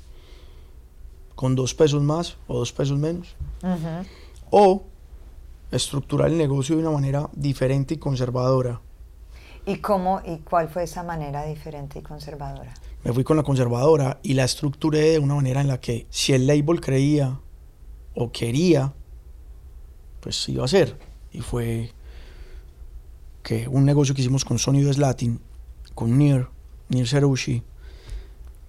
Con 1.36 1.56
dos 1.56 1.74
pesos 1.74 2.02
más 2.02 2.38
o 2.48 2.60
dos 2.60 2.72
pesos 2.72 2.98
menos. 2.98 3.36
O 4.50 4.84
estructurar 5.72 6.30
el 6.30 6.38
negocio 6.38 6.76
de 6.76 6.82
una 6.82 6.92
manera 6.92 7.30
diferente 7.36 7.96
y 7.96 7.98
conservadora. 7.98 8.80
¿Y 9.68 9.80
cómo 9.80 10.22
y 10.26 10.38
cuál 10.38 10.70
fue 10.70 10.84
esa 10.84 11.04
manera 11.04 11.44
diferente 11.44 12.00
y 12.00 12.02
conservadora? 12.02 12.74
Me 13.04 13.12
fui 13.12 13.26
con 13.26 13.36
la 13.36 13.44
conservadora 13.44 14.18
y 14.24 14.34
la 14.34 14.46
estructuré 14.46 15.12
de 15.12 15.20
una 15.20 15.36
manera 15.36 15.60
en 15.60 15.68
la 15.68 15.82
que 15.82 16.08
si 16.10 16.32
el 16.32 16.48
label 16.48 16.80
creía 16.80 17.38
o 18.16 18.32
quería, 18.32 18.94
pues 20.22 20.48
iba 20.48 20.64
a 20.64 20.70
ser. 20.70 20.98
Y 21.34 21.42
fue 21.42 21.92
que 23.44 23.68
un 23.68 23.84
negocio 23.84 24.16
que 24.16 24.22
hicimos 24.22 24.46
con 24.46 24.58
Sony 24.58 24.86
US 24.86 24.98
Latin, 24.98 25.42
con 25.94 26.18
Nir, 26.18 26.48
Nir 26.88 27.06
Serushi, 27.06 27.62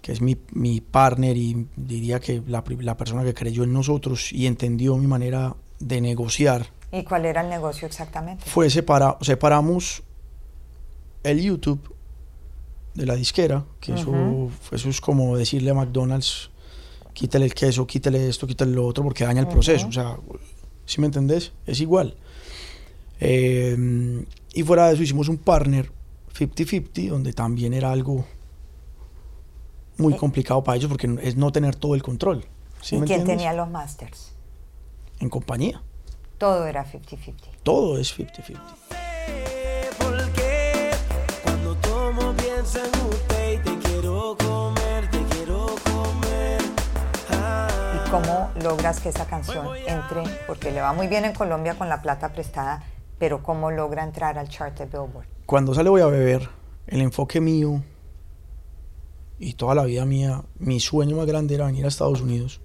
que 0.03 0.11
es 0.11 0.21
mi, 0.21 0.37
mi 0.51 0.81
partner 0.81 1.37
y 1.37 1.69
diría 1.77 2.19
que 2.19 2.43
la, 2.45 2.65
la 2.81 2.97
persona 2.97 3.23
que 3.23 3.35
creyó 3.35 3.63
en 3.63 3.73
nosotros 3.73 4.33
y 4.33 4.49
entendió 4.49 4.97
mi 4.97 5.07
manera 5.07 5.55
de 5.79 6.01
negociar, 6.01 6.67
¿Y 6.91 7.05
cuál 7.05 7.27
era 7.27 7.43
el 7.43 7.51
negocio 7.51 7.87
exactamente? 7.87 8.45
fue 8.47 8.69
separar, 8.71 9.19
separamos 9.21 10.03
el 11.23 11.41
YouTube 11.43 11.95
de 12.95 13.07
la 13.07 13.15
disquera, 13.15 13.65
que 13.81 13.95
eso, 13.95 14.51
eso 14.73 14.89
es 14.89 15.01
como 15.01 15.37
decirle 15.37 15.71
a 15.71 15.75
McDonald's, 15.75 16.51
quítale 17.13 17.45
el 17.47 17.55
queso, 17.55 17.87
quítale 17.87 18.29
esto, 18.29 18.47
quítale 18.47 18.73
lo 18.73 18.87
otro, 18.87 19.05
porque 19.05 19.25
daña 19.25 19.41
el 19.41 19.49
proceso. 19.49 19.87
O 19.89 19.93
sea, 19.93 20.17
si 20.85 21.01
me 21.01 21.07
entendés? 21.07 21.53
Es 21.67 21.81
igual. 21.81 22.17
Eh, 23.21 24.25
y 24.55 24.63
fuera 24.63 24.89
de 24.89 24.95
eso 24.95 25.03
hicimos 25.03 25.29
un 25.29 25.39
partner 25.39 25.91
50-50, 26.37 27.09
donde 27.09 27.33
también 27.33 27.73
era 27.75 27.91
algo 27.93 28.25
muy 29.97 30.15
complicado 30.17 30.63
para 30.63 30.77
ellos, 30.77 30.89
porque 30.89 31.19
es 31.23 31.37
no 31.37 31.51
tener 31.53 31.75
todo 31.77 31.95
el 31.95 32.03
control. 32.03 32.45
¿sí 32.81 32.97
¿Y 32.97 33.01
me 33.01 33.07
quién 33.07 33.21
entiendes? 33.21 33.45
tenía 33.45 33.53
los 33.53 33.69
masters? 33.71 34.33
En 35.21 35.29
compañía. 35.29 35.83
Todo 36.39 36.67
era 36.67 36.85
50-50. 36.85 37.35
Todo 37.65 37.99
es 37.99 38.17
50-50. 38.17 38.61
¿Y 47.95 48.11
cómo 48.11 48.51
logras 48.63 49.01
que 49.01 49.09
esa 49.09 49.27
canción 49.27 49.69
entre? 49.87 50.23
Porque 50.47 50.71
le 50.71 50.81
va 50.81 50.93
muy 50.93 51.07
bien 51.07 51.25
en 51.25 51.35
Colombia 51.35 51.75
con 51.75 51.89
la 51.89 52.03
plata 52.03 52.33
prestada, 52.33 52.83
pero 53.19 53.43
¿cómo 53.43 53.71
logra 53.71 54.05
entrar 54.05 54.39
al 54.39 54.49
chart 54.49 54.79
de 54.79 54.85
Billboard? 54.85 55.27
cuando 55.47 55.73
sale 55.73 55.89
voy 55.89 56.03
a 56.03 56.07
beber, 56.09 56.51
el 56.89 57.01
enfoque 57.01 57.41
mío 57.41 57.83
y 59.39 59.55
toda 59.55 59.75
la 59.75 59.85
vida 59.85 60.05
mía, 60.05 60.43
mi 60.59 60.79
sueño 60.79 61.17
más 61.17 61.27
grande 61.27 61.55
era 61.55 61.65
venir 61.65 61.87
a 61.87 61.89
Estados 61.89 62.21
Unidos. 62.21 62.61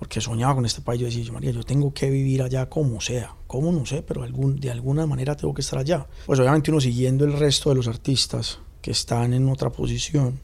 Porque 0.00 0.20
soñaba 0.20 0.56
con 0.56 0.66
este 0.66 0.80
país. 0.80 1.00
Yo 1.00 1.06
decía, 1.06 1.22
yo, 1.22 1.32
María, 1.32 1.52
yo 1.52 1.62
tengo 1.62 1.94
que 1.94 2.10
vivir 2.10 2.42
allá 2.42 2.68
como 2.68 3.00
sea. 3.00 3.36
Como 3.46 3.70
no 3.70 3.86
sé, 3.86 4.02
pero 4.02 4.24
algún, 4.24 4.58
de 4.58 4.70
alguna 4.70 5.06
manera 5.06 5.36
tengo 5.36 5.54
que 5.54 5.60
estar 5.60 5.78
allá. 5.78 6.06
Pues 6.26 6.40
obviamente 6.40 6.72
uno 6.72 6.80
siguiendo 6.80 7.24
el 7.24 7.34
resto 7.34 7.68
de 7.68 7.76
los 7.76 7.86
artistas 7.86 8.58
que 8.80 8.90
están 8.90 9.34
en 9.34 9.48
otra 9.48 9.70
posición, 9.70 10.40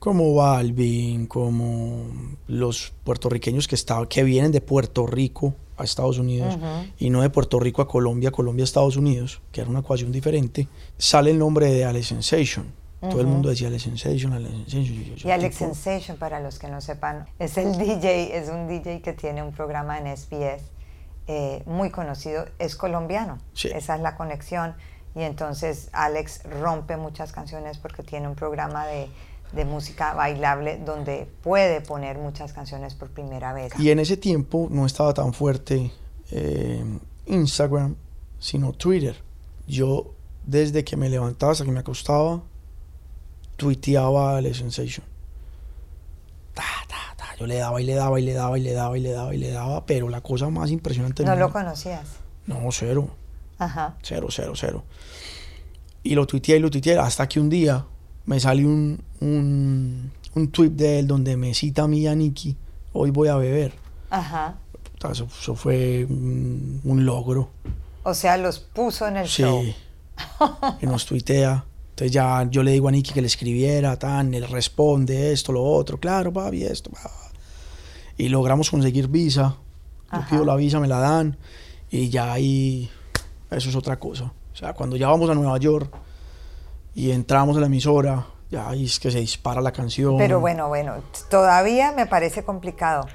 como 0.00 0.34
Balvin, 0.34 1.26
como 1.28 2.10
los 2.48 2.92
puertorriqueños 3.04 3.68
que, 3.68 3.76
está, 3.76 4.04
que 4.08 4.24
vienen 4.24 4.50
de 4.50 4.60
Puerto 4.60 5.06
Rico 5.06 5.54
a 5.76 5.84
Estados 5.84 6.18
Unidos 6.18 6.58
y 6.98 7.10
no 7.10 7.22
de 7.22 7.30
Puerto 7.30 7.60
Rico 7.60 7.82
a 7.82 7.88
Colombia, 7.88 8.32
Colombia 8.32 8.64
a 8.64 8.66
Estados 8.66 8.96
Unidos, 8.96 9.40
que 9.52 9.60
era 9.60 9.70
una 9.70 9.78
ecuación 9.78 10.10
diferente, 10.10 10.66
sale 10.98 11.30
el 11.30 11.38
nombre 11.38 11.70
de 11.70 11.84
Alex 11.84 12.08
Sensation. 12.08 12.81
Todo 13.10 13.20
el 13.20 13.26
mundo 13.26 13.48
decía 13.50 13.68
Alex 13.68 13.82
Sensation, 13.82 14.32
Alex 14.32 14.50
Sensation. 14.68 15.04
Yo- 15.04 15.14
yo- 15.16 15.28
Y 15.28 15.32
Alex 15.32 15.58
tipo, 15.58 15.74
Sensation, 15.74 16.16
para 16.16 16.40
los 16.40 16.58
que 16.58 16.68
no 16.68 16.80
sepan, 16.80 17.26
es 17.38 17.56
el 17.58 17.72
DJ, 17.78 18.36
es 18.38 18.48
un 18.48 18.68
DJ 18.68 19.00
que 19.02 19.12
tiene 19.12 19.42
un 19.42 19.52
programa 19.52 19.98
en 19.98 20.06
SBS 20.16 20.62
eh, 21.26 21.62
muy 21.66 21.90
conocido, 21.90 22.46
es 22.58 22.76
colombiano. 22.76 23.38
Sí. 23.54 23.68
Esa 23.74 23.96
es 23.96 24.00
la 24.02 24.16
conexión. 24.16 24.74
Y 25.14 25.22
entonces 25.22 25.88
Alex 25.92 26.42
rompe 26.44 26.96
muchas 26.96 27.32
canciones 27.32 27.78
porque 27.78 28.02
tiene 28.02 28.28
un 28.28 28.34
programa 28.34 28.86
de, 28.86 29.08
de 29.52 29.64
música 29.64 30.14
bailable 30.14 30.78
donde 30.78 31.28
puede 31.42 31.80
poner 31.80 32.18
muchas 32.18 32.52
canciones 32.52 32.94
por 32.94 33.10
primera 33.10 33.52
vez. 33.52 33.72
Y 33.78 33.90
en 33.90 33.98
ese 33.98 34.16
tiempo 34.16 34.68
no 34.70 34.86
estaba 34.86 35.12
tan 35.12 35.32
fuerte 35.34 35.90
eh, 36.30 36.82
Instagram, 37.26 37.94
sino 38.38 38.72
Twitter. 38.72 39.16
Yo, 39.66 40.14
desde 40.46 40.82
que 40.84 40.96
me 40.96 41.08
levantaba 41.08 41.52
hasta 41.52 41.64
que 41.64 41.70
me 41.72 41.80
acostaba, 41.80 42.42
tuiteaba 43.56 44.38
a 44.38 44.42
Sensation. 44.42 45.04
Ta, 46.54 46.62
ta, 46.88 47.14
ta. 47.16 47.24
Yo 47.38 47.46
le 47.46 47.56
daba 47.56 47.80
y 47.80 47.84
le 47.84 47.94
daba 47.94 48.18
y 48.20 48.24
le 48.24 48.32
daba 48.34 48.58
y 48.58 48.62
le 48.62 48.72
daba 48.72 48.96
y 48.98 49.00
le 49.00 49.10
daba 49.12 49.34
y 49.34 49.38
le 49.38 49.50
daba, 49.50 49.86
pero 49.86 50.08
la 50.08 50.20
cosa 50.20 50.48
más 50.50 50.70
impresionante 50.70 51.24
¿No 51.24 51.34
lo 51.36 51.50
conocías? 51.52 52.06
No, 52.46 52.60
cero. 52.70 53.08
Ajá. 53.58 53.96
Cero, 54.02 54.28
cero, 54.30 54.52
cero. 54.56 54.84
Y 56.02 56.14
lo 56.14 56.26
tuiteé 56.26 56.56
y 56.56 56.60
lo 56.60 56.70
tuiteé 56.70 56.98
hasta 56.98 57.28
que 57.28 57.38
un 57.40 57.48
día 57.48 57.86
me 58.26 58.40
salió 58.40 58.66
un, 58.68 59.02
un, 59.20 60.10
un 60.34 60.48
tweet 60.50 60.70
de 60.70 60.98
él 60.98 61.06
donde 61.06 61.36
me 61.36 61.54
cita 61.54 61.82
a 61.84 61.88
mí 61.88 62.00
y 62.00 62.06
a 62.08 62.14
Nicky, 62.14 62.56
hoy 62.92 63.10
voy 63.10 63.28
a 63.28 63.36
beber. 63.36 63.72
Ajá. 64.10 64.56
Eso, 65.10 65.26
eso 65.40 65.54
fue 65.56 66.04
un, 66.08 66.80
un 66.84 67.04
logro. 67.06 67.50
O 68.04 68.14
sea, 68.14 68.36
los 68.36 68.58
puso 68.58 69.06
en 69.08 69.16
el 69.16 69.28
Sí. 69.28 69.42
show. 69.42 69.62
Y 70.80 70.86
nos 70.86 71.06
tuitea. 71.06 71.64
Entonces 72.02 72.14
ya 72.14 72.48
yo 72.50 72.64
le 72.64 72.72
digo 72.72 72.88
a 72.88 72.90
Nicky 72.90 73.12
que 73.12 73.20
le 73.20 73.28
escribiera, 73.28 73.96
tan, 73.96 74.34
él 74.34 74.48
responde 74.48 75.32
esto, 75.32 75.52
lo 75.52 75.62
otro, 75.62 76.00
claro, 76.00 76.32
papi, 76.32 76.64
esto. 76.64 76.90
pa. 76.90 77.08
Y 78.16 78.28
logramos 78.28 78.72
conseguir 78.72 79.06
visa. 79.06 79.54
Yo 80.10 80.18
Ajá. 80.18 80.28
pido 80.28 80.44
la 80.44 80.56
visa, 80.56 80.80
me 80.80 80.88
la 80.88 80.98
dan. 80.98 81.36
Y 81.92 82.08
ya 82.08 82.32
ahí, 82.32 82.90
eso 83.52 83.68
es 83.68 83.76
otra 83.76 84.00
cosa. 84.00 84.32
O 84.52 84.56
sea, 84.56 84.72
cuando 84.74 84.96
ya 84.96 85.06
vamos 85.06 85.30
a 85.30 85.34
Nueva 85.34 85.56
York 85.58 85.94
y 86.92 87.12
entramos 87.12 87.56
a 87.56 87.60
la 87.60 87.66
emisora, 87.66 88.26
ya 88.50 88.68
ahí 88.68 88.86
es 88.86 88.98
que 88.98 89.12
se 89.12 89.20
dispara 89.20 89.60
la 89.60 89.70
canción. 89.70 90.16
Pero 90.18 90.40
bueno, 90.40 90.66
bueno, 90.66 90.94
todavía 91.30 91.92
me 91.92 92.06
parece 92.06 92.42
complicado. 92.42 93.06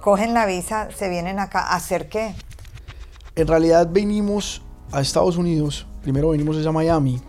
Cogen 0.00 0.34
la 0.34 0.46
visa, 0.46 0.88
se 0.96 1.08
vienen 1.08 1.38
acá. 1.38 1.60
¿A 1.60 1.76
hacer 1.76 2.08
qué? 2.08 2.34
En 3.36 3.46
realidad 3.46 3.88
venimos 3.88 4.62
a 4.90 5.00
Estados 5.00 5.36
Unidos, 5.36 5.86
primero 6.02 6.30
venimos 6.30 6.66
a 6.66 6.72
Miami, 6.72 7.20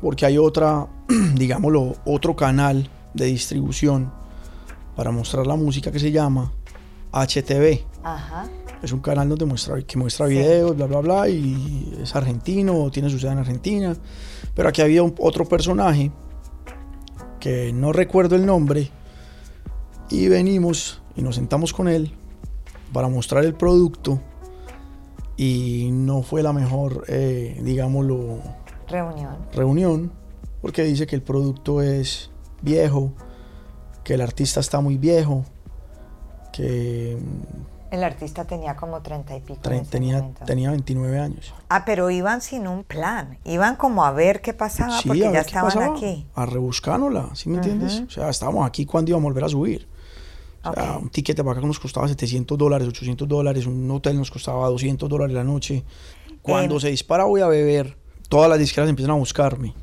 porque 0.00 0.26
hay 0.26 0.38
otra, 0.38 0.86
digámoslo, 1.34 1.94
otro 2.04 2.36
canal 2.36 2.88
de 3.14 3.26
distribución 3.26 4.12
para 4.96 5.10
mostrar 5.10 5.46
la 5.46 5.56
música 5.56 5.90
que 5.92 5.98
se 5.98 6.10
llama 6.12 6.52
HTV. 7.12 7.84
Ajá. 8.02 8.46
Es 8.82 8.92
un 8.92 9.00
canal 9.00 9.28
donde 9.28 9.44
muestra, 9.44 9.80
que 9.82 9.96
muestra 9.98 10.28
Sí. 10.28 10.34
videos, 10.34 10.76
bla, 10.76 10.86
bla, 10.86 11.00
bla, 11.00 11.28
y 11.28 11.96
es 12.02 12.14
argentino, 12.14 12.90
tiene 12.90 13.10
su 13.10 13.18
sede 13.18 13.32
en 13.32 13.38
Argentina. 13.38 13.96
Pero 14.54 14.68
aquí 14.68 14.82
había 14.82 15.02
un- 15.02 15.14
otro 15.18 15.44
personaje 15.44 16.12
que 17.40 17.72
no 17.72 17.92
recuerdo 17.92 18.36
el 18.36 18.44
nombre, 18.46 18.90
y 20.10 20.28
venimos 20.28 21.02
y 21.16 21.22
nos 21.22 21.34
sentamos 21.36 21.72
con 21.72 21.86
él 21.88 22.12
para 22.92 23.08
mostrar 23.08 23.44
el 23.44 23.54
producto 23.54 24.20
y 25.36 25.90
no 25.92 26.22
fue 26.22 26.42
la 26.42 26.52
mejor, 26.52 27.04
eh, 27.08 27.60
digámoslo, 27.62 28.38
Reunión. 28.88 29.36
reunión, 29.52 30.12
porque 30.62 30.82
dice 30.82 31.06
que 31.06 31.14
el 31.16 31.22
producto 31.22 31.82
es 31.82 32.30
viejo, 32.62 33.12
que 34.04 34.14
el 34.14 34.20
artista 34.20 34.60
está 34.60 34.80
muy 34.80 34.96
viejo, 34.96 35.44
que 36.52 37.18
mm, 37.20 37.94
El 37.94 38.04
artista 38.04 38.44
tenía 38.44 38.76
como 38.76 39.00
treinta 39.00 39.36
y 39.36 39.40
pico. 39.40 39.60
tre- 39.62 39.86
tenía, 39.88 40.30
tenía 40.44 40.70
29 40.70 41.18
años. 41.18 41.54
Ah, 41.68 41.84
pero 41.86 42.10
iban 42.10 42.40
sin 42.40 42.66
un 42.66 42.84
plan. 42.84 43.38
Iban 43.44 43.76
como 43.76 44.04
a 44.04 44.10
ver 44.12 44.40
qué 44.42 44.52
pasaba 44.54 44.98
Sí, 45.00 45.08
porque 45.08 45.20
ya 45.20 45.40
estaban 45.40 45.72
pasaba, 45.72 45.96
aquí. 45.96 46.26
A 46.34 46.46
rebuscándola, 46.46 47.30
¿sí 47.34 47.48
me 47.48 47.56
entiendes? 47.56 48.02
O 48.06 48.10
sea, 48.10 48.28
estábamos 48.28 48.66
aquí 48.66 48.84
cuando 48.84 49.10
íbamos 49.10 49.26
a 49.26 49.30
volver 49.30 49.44
a 49.44 49.48
subir. 49.48 49.88
O 50.64 50.72
sea, 50.74 50.98
un 50.98 51.08
ticket 51.08 51.36
de 51.40 51.50
acá 51.50 51.60
nos 51.60 51.78
costaba 51.78 52.08
700 52.08 52.58
dólares, 52.58 52.88
800 52.88 53.26
dólares, 53.28 53.64
un 53.66 53.90
hotel 53.90 54.18
nos 54.18 54.30
costaba 54.30 54.68
200 54.68 55.08
dólares 55.08 55.34
la 55.34 55.44
noche. 55.44 55.84
Cuando 56.42 56.74
Em. 56.76 56.80
se 56.80 56.88
dispara 56.88 57.24
voy 57.24 57.40
a 57.42 57.46
beber, 57.46 57.96
todas 58.28 58.48
las 58.48 58.58
disqueras 58.58 58.88
empiezan 58.88 59.12
a 59.12 59.18
buscarme. 59.18 59.74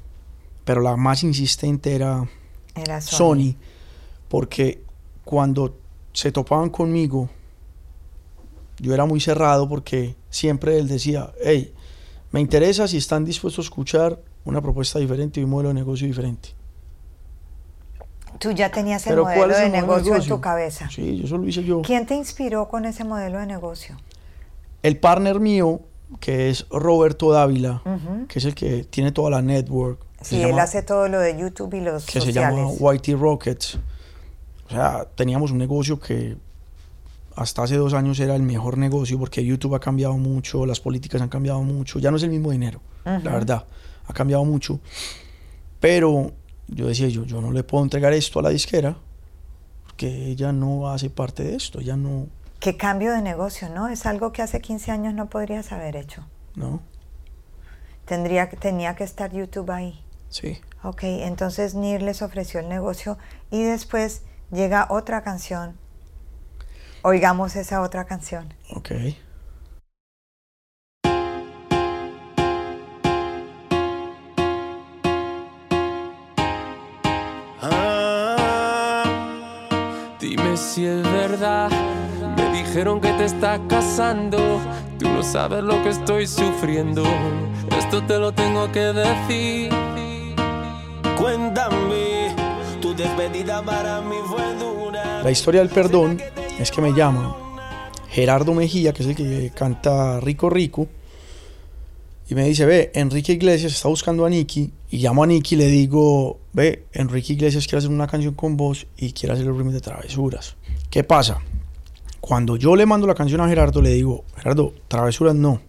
Pero 0.64 0.82
la 0.82 0.96
más 0.96 1.24
insistente 1.24 1.94
era 1.94 2.28
Era 2.74 3.02
Sony. 3.02 3.18
Sony, 3.18 3.56
porque 4.28 4.84
cuando 5.24 5.78
se 6.14 6.32
topaban 6.32 6.70
conmigo, 6.70 7.30
yo 8.80 8.94
era 8.94 9.06
muy 9.06 9.20
cerrado 9.20 9.68
porque 9.68 10.16
siempre 10.30 10.78
él 10.80 10.88
decía, 10.88 11.32
hey, 11.44 11.74
me 12.32 12.40
interesa 12.42 12.88
si 12.88 12.98
están 12.98 13.26
dispuestos 13.26 13.66
a 13.66 13.68
escuchar 13.68 14.20
una 14.44 14.62
propuesta 14.62 15.00
diferente 15.00 15.40
y 15.40 15.44
un 15.44 15.50
modelo 15.50 15.70
de 15.70 15.76
negocio 15.76 16.08
diferente. 16.08 16.50
Tú 18.40 18.52
ya 18.52 18.70
tenías 18.70 19.06
el 19.08 19.12
Pero 19.12 19.24
¿cuál 19.24 19.38
modelo 19.38 19.58
de 19.58 19.66
el 19.66 19.72
negocio 19.72 20.16
en 20.16 20.28
tu 20.28 20.42
cabeza. 20.42 20.90
Sí, 20.90 21.22
eso 21.24 21.38
lo 21.38 21.48
hice 21.48 21.64
yo. 21.64 21.82
¿Quién 21.82 22.06
te 22.06 22.16
inspiró 22.16 22.68
con 22.68 22.86
ese 22.86 23.04
modelo 23.04 23.40
de 23.40 23.46
negocio? 23.46 23.96
El 24.84 24.98
partner 24.98 25.40
mío, 25.40 25.80
que 26.20 26.50
es 26.50 26.66
Roberto 26.70 27.32
Dávila, 27.32 27.82
Ujú. 27.86 28.28
que 28.28 28.40
es 28.40 28.46
el 28.46 28.56
que 28.56 28.84
tiene 28.86 29.12
toda 29.12 29.30
la 29.30 29.42
network, 29.42 30.00
Sí, 30.22 30.42
él 30.42 30.50
llama- 30.50 30.64
hace 30.64 30.82
todo 30.82 31.08
lo 31.08 31.20
de 31.20 31.38
YouTube 31.38 31.74
y 31.76 31.82
los 31.82 32.06
que 32.06 32.20
se 32.22 32.32
llama 32.34 32.70
sociales. 32.70 33.02
YT 33.02 33.14
Rockets. 33.20 33.80
O 34.68 34.70
sea, 34.72 35.06
teníamos 35.16 35.52
un 35.52 35.58
negocio 35.60 36.00
que 36.00 36.38
hasta 37.36 37.64
hace 37.64 37.76
dos 37.76 37.94
años 37.94 38.20
era 38.20 38.36
el 38.36 38.42
mejor 38.44 38.78
negocio 38.78 39.20
porque 39.20 39.44
YouTube 39.46 39.76
ha 39.76 39.80
cambiado 39.80 40.18
mucho, 40.18 40.66
las 40.66 40.80
políticas 40.80 41.22
han 41.22 41.30
cambiado 41.30 41.62
mucho, 41.64 42.00
ya 42.00 42.10
no 42.10 42.18
es 42.18 42.24
el 42.24 42.30
mismo 42.30 42.50
dinero, 42.52 42.80
la 43.04 43.18
verdad, 43.20 43.66
ha 44.08 44.14
cambiado 44.14 44.44
mucho. 44.46 44.80
Pero 45.80 46.32
yo 46.68 46.88
decía, 46.88 47.08
yo, 47.10 47.26
yo 47.26 47.42
no 47.42 47.52
le 47.52 47.64
puedo 47.64 47.84
entregar 47.84 48.14
esto 48.14 48.40
a 48.40 48.44
la 48.44 48.50
disquera 48.50 48.98
porque 49.86 50.28
ella 50.32 50.52
no 50.52 50.90
hace 50.90 51.10
parte 51.10 51.44
de 51.44 51.56
esto, 51.56 51.80
ella 51.80 51.96
no, 51.96 52.28
Qué 52.60 52.78
cambio 52.78 53.12
de 53.14 53.22
negocio, 53.22 53.70
¿no? 53.70 53.88
Es 53.90 54.06
algo 54.06 54.32
que 54.32 54.42
hace 54.42 54.60
15 54.62 54.92
años 54.92 55.14
no 55.14 55.30
podrías 55.30 55.72
haber 55.72 55.96
hecho. 55.96 56.26
¿no? 56.56 56.82
Tendría, 58.06 58.50
que- 58.50 58.56
tenía 58.58 58.96
que 58.96 59.04
estar 59.04 59.32
YouTube 59.32 59.70
ahí. 59.72 60.02
Sí. 60.30 60.62
Ok, 60.84 61.04
entonces 61.04 61.76
Nir 61.76 62.02
les 62.02 62.22
ofreció 62.22 62.60
el 62.60 62.70
negocio 62.70 63.18
y 63.52 63.64
después 63.64 64.22
llega 64.52 64.88
otra 64.90 65.22
canción. 65.24 65.78
Oigamos 67.02 67.56
esa 67.56 67.82
otra 67.82 68.06
canción. 68.06 68.54
Ok. 68.72 68.92
Dime 80.36 80.58
si 80.58 80.86
es 80.86 81.02
verdad. 81.04 81.70
Me 82.36 82.58
dijeron 82.58 83.00
que 83.00 83.10
te 83.14 83.24
estás 83.24 83.58
casando. 83.70 84.60
Tú 85.00 85.08
no 85.08 85.24
sabes 85.24 85.64
lo 85.64 85.82
que 85.82 85.90
estoy 85.90 86.28
sufriendo. 86.28 87.04
Esto 87.78 88.04
te 88.04 88.20
lo 88.20 88.34
tengo 88.34 88.70
que 88.70 88.82
decir. 88.82 89.70
cuéntame, 91.18 92.36
tu 92.82 92.94
despedida 92.94 93.62
para 93.62 94.02
mí 94.02 94.18
fue 94.26 94.56
dura. 94.56 95.24
La 95.24 95.32
historia 95.32 95.62
del 95.62 95.70
perdón 95.70 96.22
es 96.60 96.70
que 96.70 96.82
me 96.82 96.92
llama 96.92 97.34
Gerardo 98.10 98.54
Mejía, 98.54 98.92
que 98.92 99.04
es 99.04 99.10
el 99.10 99.16
que 99.16 99.54
canta 99.56 100.20
Rico 100.20 100.50
Rico, 100.50 100.90
y 102.28 102.36
me 102.36 102.46
dice, 102.46 102.66
ve, 102.66 102.92
Enrique 102.96 103.34
Iglesias 103.34 103.74
está 103.74 103.88
buscando 103.88 104.26
a 104.26 104.30
Nicky, 104.30 104.72
y 104.90 104.98
llamo 104.98 105.24
a 105.24 105.28
Nicky 105.28 105.56
y 105.56 105.58
le 105.60 105.68
digo, 105.68 106.40
ve, 106.54 106.86
Enrique 106.94 107.34
Iglesias 107.34 107.66
quiere 107.68 107.80
hacer 107.80 107.92
una 107.92 108.08
canción 108.08 108.34
con 108.34 108.58
vos 108.58 108.88
y 108.98 109.12
quiere 109.12 109.34
hacer 109.34 109.46
el 109.46 109.56
remix 109.56 109.74
de 109.74 109.82
Travesuras. 109.82 110.56
¿Qué 110.90 111.04
pasa? 111.04 111.40
Cuando 112.20 112.58
yo 112.58 112.76
le 112.76 112.88
mando 112.88 113.06
la 113.06 113.14
canción 113.14 113.42
a 113.42 113.48
Gerardo, 113.48 113.82
le 113.82 113.92
digo, 113.92 114.24
Gerardo, 114.38 114.74
Travesuras 114.88 115.36
no. 115.36 115.62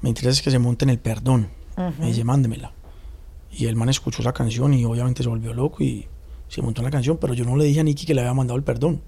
Me 0.00 0.08
interesa 0.08 0.38
es 0.38 0.42
que 0.42 0.50
se 0.50 0.58
monte 0.58 0.84
en 0.84 0.90
el 0.90 0.98
perdón. 0.98 1.48
Me 1.98 2.06
dice, 2.06 2.24
mándemela. 2.24 2.72
Y 3.50 3.66
el 3.66 3.76
man 3.76 3.88
escuchó 3.88 4.22
esa 4.22 4.32
canción 4.32 4.72
y 4.72 4.84
obviamente 4.84 5.22
se 5.22 5.28
volvió 5.28 5.52
loco 5.52 5.82
y 5.82 6.06
se 6.48 6.62
montó 6.62 6.80
en 6.80 6.86
la 6.86 6.90
canción, 6.90 7.18
pero 7.18 7.34
yo 7.34 7.44
no 7.44 7.56
le 7.56 7.64
dije 7.64 7.80
a 7.80 7.84
Nicky 7.84 8.06
que 8.06 8.14
le 8.14 8.20
había 8.20 8.34
mandado 8.34 8.56
el 8.56 8.64
perdón. 8.64 9.02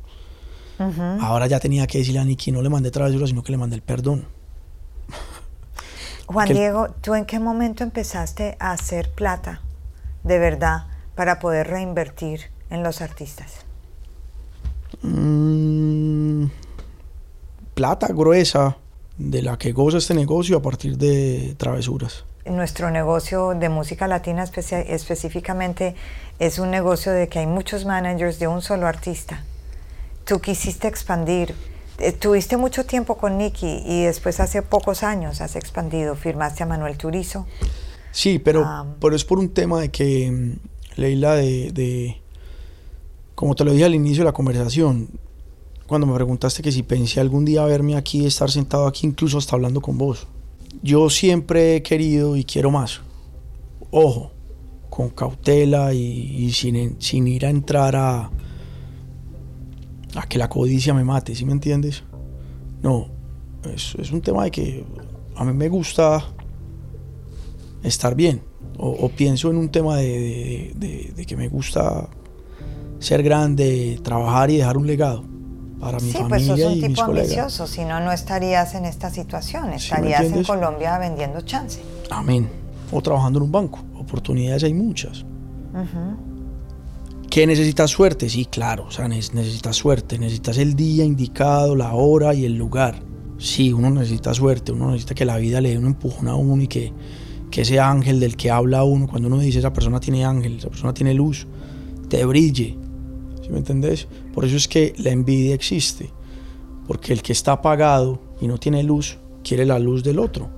Ahora 1.20 1.46
ya 1.46 1.59
tenía 1.59 1.87
que 1.87 1.99
decirle 1.99 2.20
a 2.20 2.25
Nicky, 2.25 2.53
no 2.53 2.61
le 2.61 2.68
mandé 2.68 2.90
travesura, 2.90 3.27
sino 3.27 3.42
que 3.42 3.53
le 3.53 3.59
mandé 3.59 3.77
el 3.77 3.83
perdón. 3.83 4.27
Juan 6.27 6.49
Que 6.49 6.55
Diego, 6.55 6.89
¿tú 7.01 7.15
en 7.15 7.25
qué 7.25 7.39
momento 7.39 7.85
empezaste 7.85 8.57
a 8.59 8.73
hacer 8.73 9.11
plata 9.11 9.61
de 10.25 10.39
verdad 10.39 10.87
para 11.15 11.39
poder 11.39 11.69
reinvertir 11.69 12.51
en 12.69 12.83
los 12.83 13.01
artistas? 13.01 13.65
Mm, 15.03 16.47
plata 17.75 18.09
gruesa 18.09 18.77
de 19.19 19.43
la 19.43 19.57
que 19.57 19.73
goza 19.73 19.99
este 19.99 20.15
negocio 20.15 20.59
a 20.59 20.62
partir 20.62 20.99
de 20.99 21.55
travesuras. 21.57 22.25
Nuestro 22.45 22.91
negocio 22.91 23.55
de 23.55 23.69
música 23.69 24.07
latina 24.07 24.45
específicamente 24.45 25.95
es 26.39 26.59
un 26.59 26.71
negocio 26.71 27.12
de 27.12 27.29
que 27.29 27.41
hay 27.41 27.47
muchos 27.47 27.85
managers 27.85 28.39
de 28.39 28.47
un 28.47 28.62
solo 28.62 28.87
artista. 28.87 29.43
Tú 30.25 30.41
quisiste 30.41 30.87
expandir 30.87 31.55
Estuviste 31.98 32.56
mucho 32.56 32.85
tiempo 32.85 33.16
con 33.16 33.38
Nicky 33.38 33.82
y 33.87 34.04
después 34.04 34.38
hace 34.40 34.61
pocos 34.62 35.02
años 35.02 35.40
has 35.40 35.56
expandido, 35.56 36.14
firmaste 36.14 36.62
a 36.62 36.66
Manuel 36.66 36.98
Turizo. 36.98 37.46
Sí, 38.12 38.38
pero, 38.38 38.64
Ah. 38.64 38.87
pero 39.00 39.16
es 39.16 39.24
por 39.24 39.38
un 39.38 39.48
tema 39.50 39.80
de 39.80 39.90
que, 39.90 40.30
mm, 40.30 41.00
Leila, 41.00 41.35
de, 41.37 41.70
de- 41.72 42.20
como 43.35 43.54
te 43.54 43.64
lo 43.64 43.72
dije 43.72 43.85
al 43.85 43.94
inicio 43.94 44.22
de 44.24 44.26
la 44.26 44.32
conversación, 44.32 45.09
cuando 45.87 46.06
me 46.06 46.14
preguntaste 46.14 46.62
que 46.62 46.72
si 46.72 46.82
pensé 46.82 47.20
algún 47.20 47.44
día 47.44 47.64
verme 47.64 47.96
aquí, 47.96 48.26
estar 48.26 48.50
sentado 48.50 48.87
aquí, 48.87 49.06
incluso 49.06 49.38
hasta 49.38 49.54
hablando 49.56 49.80
con 49.80 49.96
vos. 49.98 50.26
Yo 50.82 51.09
siempre 51.11 51.76
he 51.76 51.82
querido 51.82 52.37
y 52.37 52.44
quiero 52.44 52.70
más. 52.70 53.00
Ojo, 53.90 54.32
con 54.90 55.11
cautela 55.11 55.92
y, 55.94 56.00
y 56.00 56.52
sin, 56.52 57.00
sin 57.00 57.26
ir 57.28 57.46
a 57.46 57.50
entrar 57.50 57.94
a, 57.96 58.30
a 60.16 60.22
que 60.26 60.38
la 60.38 60.48
codicia 60.48 60.92
me 60.94 61.05
mate, 61.05 61.35
¿sí 61.35 61.44
me 61.44 61.52
entiendes? 61.52 62.02
No, 62.83 63.07
es, 63.72 63.94
es 63.98 64.11
un 64.12 64.20
tema 64.20 64.44
de 64.44 64.50
que 64.50 64.85
a 65.37 65.44
mí 65.44 65.52
me 65.52 65.68
gusta 65.68 66.24
estar 67.83 68.14
bien. 68.14 68.40
O, 68.79 68.88
o 68.90 69.09
pienso 69.09 69.50
en 69.50 69.57
un 69.57 69.68
tema 69.70 69.96
de, 69.96 70.05
de- 70.07 70.72
de- 70.76 71.12
de 71.16 71.26
que 71.26 71.37
me 71.37 71.48
gusta 71.48 72.09
ser 72.98 73.22
grande, 73.22 73.98
trabajar 74.02 74.50
y 74.50 74.57
dejar 74.59 74.76
un 74.76 74.87
legado 74.87 75.24
para 75.81 75.98
mi 75.98 76.11
Sí, 76.11 76.18
pues 76.29 76.42
sos 76.42 76.48
familia 76.48 76.68
un 76.68 76.72
y 76.72 76.81
tipo 76.81 77.02
ambicioso, 77.02 77.66
si 77.66 77.85
no, 77.85 78.00
no 78.00 78.12
estarías 78.12 78.74
en 78.74 78.85
esta 78.87 79.11
situación, 79.11 79.64
¿Sí 79.64 79.68
me 79.70 79.76
estarías 79.76 80.20
en? 80.33 80.44
Colombia 80.44 80.98
vendiendo 80.98 81.40
chance. 81.42 81.81
Amén. 82.11 82.48
O 82.92 83.00
trabajando 83.02 83.38
en 83.38 83.44
un 83.44 83.52
banco. 83.52 83.79
Oportunidades 83.98 84.64
hay 84.64 84.74
muchas. 84.74 85.24
¿Qué 87.37 87.46
necesitas 87.46 87.90
suerte? 87.90 88.31
Sí, 88.31 88.46
claro. 88.46 88.87
O 88.87 88.90
sea, 88.90 89.09
ne- 89.09 89.16
necesitas 89.16 89.77
suerte. 89.77 90.18
Necesitas 90.18 90.57
el 90.57 90.75
día 90.75 91.05
indicado, 91.05 91.77
la 91.77 91.92
hora 91.92 92.33
y 92.33 92.46
el 92.46 92.57
lugar. 92.57 93.03
Sí, 93.37 93.75
uno 93.75 93.90
necesita 93.90 94.33
suerte. 94.33 94.72
Uno 94.72 94.87
necesita 94.87 95.14
que 95.14 95.27
la 95.27 95.37
vida 95.37 95.61
le 95.61 95.68
dé 95.68 95.77
un 95.77 95.85
empujón 95.85 96.29
a 96.29 96.35
uno 96.35 96.62
y 96.62 96.66
que, 96.66 96.94
que 97.51 97.61
ese 97.61 97.79
ángel 97.79 98.20
del 98.20 98.38
que 98.38 98.51
habla 98.51 98.85
uno, 98.85 99.07
cuando 99.07 99.29
uno 99.29 99.38
dice 99.38 99.59
esa 99.59 99.70
persona 99.75 100.01
tiene 100.01 100.25
ángel, 100.25 100.57
esa 100.57 100.70
persona 100.70 100.94
tiene 100.94 101.12
luz, 101.12 101.46
te 102.09 102.25
brille. 102.25 102.79
¿Sí 103.42 103.51
me 103.51 103.59
entendés? 103.59 104.09
Por 104.33 104.46
eso 104.46 104.57
es 104.57 104.66
que 104.66 104.94
la 104.96 105.11
envidia 105.11 105.55
existe. 105.55 106.11
Porque 106.87 107.12
el 107.12 107.20
que 107.20 107.33
está 107.33 107.53
apagado 107.53 108.18
y 108.40 108.49
no 108.49 108.57
tiene 108.57 108.83
luz, 108.83 109.18
quiere 109.44 109.66
la 109.66 109.79
luz 109.79 110.03
del 110.03 110.20
otro. 110.20 110.49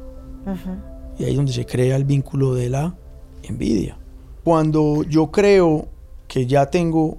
Y 1.18 1.24
ahí 1.24 1.30
es 1.30 1.36
donde 1.36 1.52
se 1.52 1.66
crea 1.66 1.96
el 1.96 2.04
vínculo 2.04 2.54
de 2.54 2.70
la 2.70 2.96
envidia. 3.42 3.98
Cuando 4.44 5.02
yo 5.02 5.32
creo 5.32 5.97
que 6.28 6.46
ya 6.46 6.66
tengo, 6.66 7.18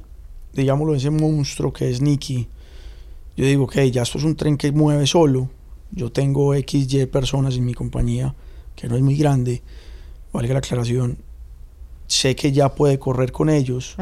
digámoslo, 0.54 0.96
ese 0.96 1.10
monstruo 1.10 1.74
que 1.74 1.90
es 1.90 2.02
Nicky, 2.02 2.48
yo 3.36 3.46
digo, 3.46 3.64
ok, 3.64 3.76
ya 3.92 4.04
esto 4.04 4.18
es 4.18 4.24
un 4.24 4.36
tren 4.36 4.58
que 4.58 4.72
mueve 4.72 5.08
solo. 5.08 5.50
Yo 5.92 6.12
tengo 6.12 6.54
XY 6.54 7.06
personas 7.06 7.56
en 7.56 7.66
mi 7.66 7.74
compañía, 7.74 8.36
que 8.76 8.88
no 8.88 8.96
es 8.96 9.02
muy 9.02 9.16
grande, 9.16 9.62
valga 10.34 10.54
la 10.54 10.60
aclaración. 10.60 11.18
Sé 12.08 12.36
que 12.36 12.52
ya 12.52 12.76
puede 12.76 13.00
correr 13.00 13.32
con 13.32 13.50
ellos. 13.50 13.96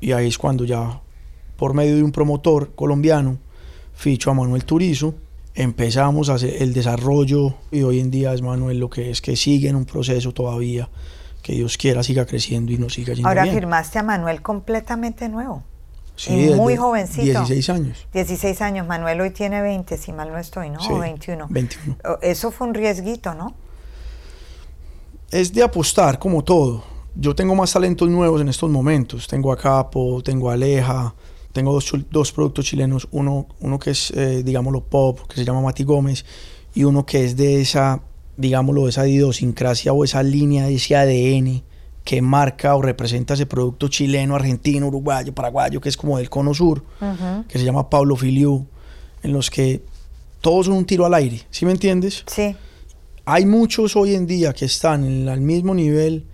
Y 0.00 0.12
ahí 0.12 0.28
es 0.28 0.38
cuando 0.38 0.64
ya, 0.64 1.00
por 1.56 1.74
medio 1.74 1.96
de 1.96 2.02
un 2.02 2.12
promotor 2.12 2.74
colombiano, 2.74 3.38
ficho 3.94 4.30
a 4.30 4.34
Manuel 4.34 4.64
Turizo, 4.64 5.14
empezamos 5.54 6.28
a 6.28 6.34
hacer 6.34 6.62
el 6.62 6.72
desarrollo 6.72 7.54
y 7.70 7.82
hoy 7.82 8.00
en 8.00 8.10
día 8.10 8.34
es 8.34 8.42
Manuel 8.42 8.78
lo 8.78 8.90
que 8.90 9.10
es 9.10 9.20
que 9.20 9.36
sigue 9.36 9.68
en 9.68 9.76
un 9.76 9.84
proceso 9.84 10.32
todavía, 10.32 10.88
que 11.44 11.52
Dios 11.52 11.76
quiera 11.78 12.02
siga 12.02 12.24
creciendo 12.26 12.72
y 12.72 12.78
nos 12.78 12.94
siga 12.94 13.12
yendo 13.14 13.28
Ahora 13.28 13.42
bien. 13.44 13.54
firmaste 13.54 14.00
a 14.00 14.02
Manuel 14.02 14.42
completamente 14.42 15.28
nuevo. 15.28 15.62
Sí, 16.16 16.32
y 16.32 16.54
muy 16.54 16.76
jovencito. 16.76 17.22
16 17.44 17.68
años. 17.70 18.06
16 18.12 18.60
años, 18.62 18.86
Manuel 18.86 19.20
hoy 19.20 19.30
tiene 19.30 19.60
20, 19.60 19.98
si 19.98 20.12
mal 20.12 20.30
no 20.32 20.38
estoy, 20.38 20.70
¿no? 20.70 20.80
Sí, 20.80 20.88
O 20.90 20.98
21. 20.98 21.46
21. 21.50 21.96
O- 22.04 22.18
Eso 22.22 22.50
fue 22.50 22.66
un 22.68 22.74
riesguito, 22.74 23.34
¿no? 23.34 23.54
Es 25.30 25.52
de 25.52 25.62
apostar 25.62 26.18
como 26.18 26.42
todo. 26.42 26.82
Yo 27.14 27.34
tengo 27.34 27.54
más 27.54 27.72
talentos 27.72 28.08
nuevos 28.08 28.40
en 28.40 28.48
estos 28.48 28.70
momentos. 28.70 29.26
Tengo 29.26 29.52
a 29.52 29.56
Capo, 29.56 30.22
tengo 30.22 30.50
a 30.50 30.54
Aleja, 30.54 31.14
tengo 31.52 31.72
dos, 31.72 31.92
dos 32.10 32.32
productos 32.32 32.64
chilenos. 32.64 33.06
Uno, 33.10 33.46
uno 33.60 33.78
que 33.78 33.90
es, 33.90 34.10
eh, 34.12 34.42
digámoslo, 34.42 34.82
pop, 34.84 35.20
que 35.28 35.36
se 35.36 35.44
llama 35.44 35.60
Mati 35.60 35.84
Gómez, 35.84 36.24
y 36.74 36.84
uno 36.84 37.04
que 37.04 37.24
es 37.24 37.36
de 37.36 37.60
esa, 37.60 38.00
digámoslo, 38.36 38.88
esa 38.88 39.06
idiosincrasia 39.06 39.92
o 39.92 40.04
esa 40.04 40.22
línea, 40.22 40.66
de 40.66 40.74
ese 40.74 40.96
ADN 40.96 41.62
que 42.04 42.20
marca 42.20 42.76
o 42.76 42.82
representa 42.82 43.34
ese 43.34 43.46
producto 43.46 43.88
chileno, 43.88 44.36
argentino, 44.36 44.88
uruguayo, 44.88 45.34
paraguayo, 45.34 45.80
que 45.80 45.88
es 45.88 45.96
como 45.96 46.18
del 46.18 46.28
cono 46.28 46.52
sur, 46.52 46.84
que 47.48 47.58
se 47.58 47.64
llama 47.64 47.88
Pablo 47.88 48.14
Filiu, 48.14 48.66
en 49.22 49.32
los 49.32 49.50
que 49.50 49.82
todos 50.42 50.66
son 50.66 50.74
un 50.74 50.84
tiro 50.84 51.06
al 51.06 51.14
aire. 51.14 51.40
¿Sí 51.50 51.64
me 51.64 51.72
entiendes? 51.72 52.22
Sí. 52.26 52.54
hay 53.24 53.46
muchos 53.46 53.96
hoy 53.96 54.14
en 54.14 54.26
día 54.26 54.52
que 54.52 54.66
están 54.66 55.04
en 55.04 55.28
al 55.30 55.40
mismo 55.40 55.74
nivel 55.74 56.26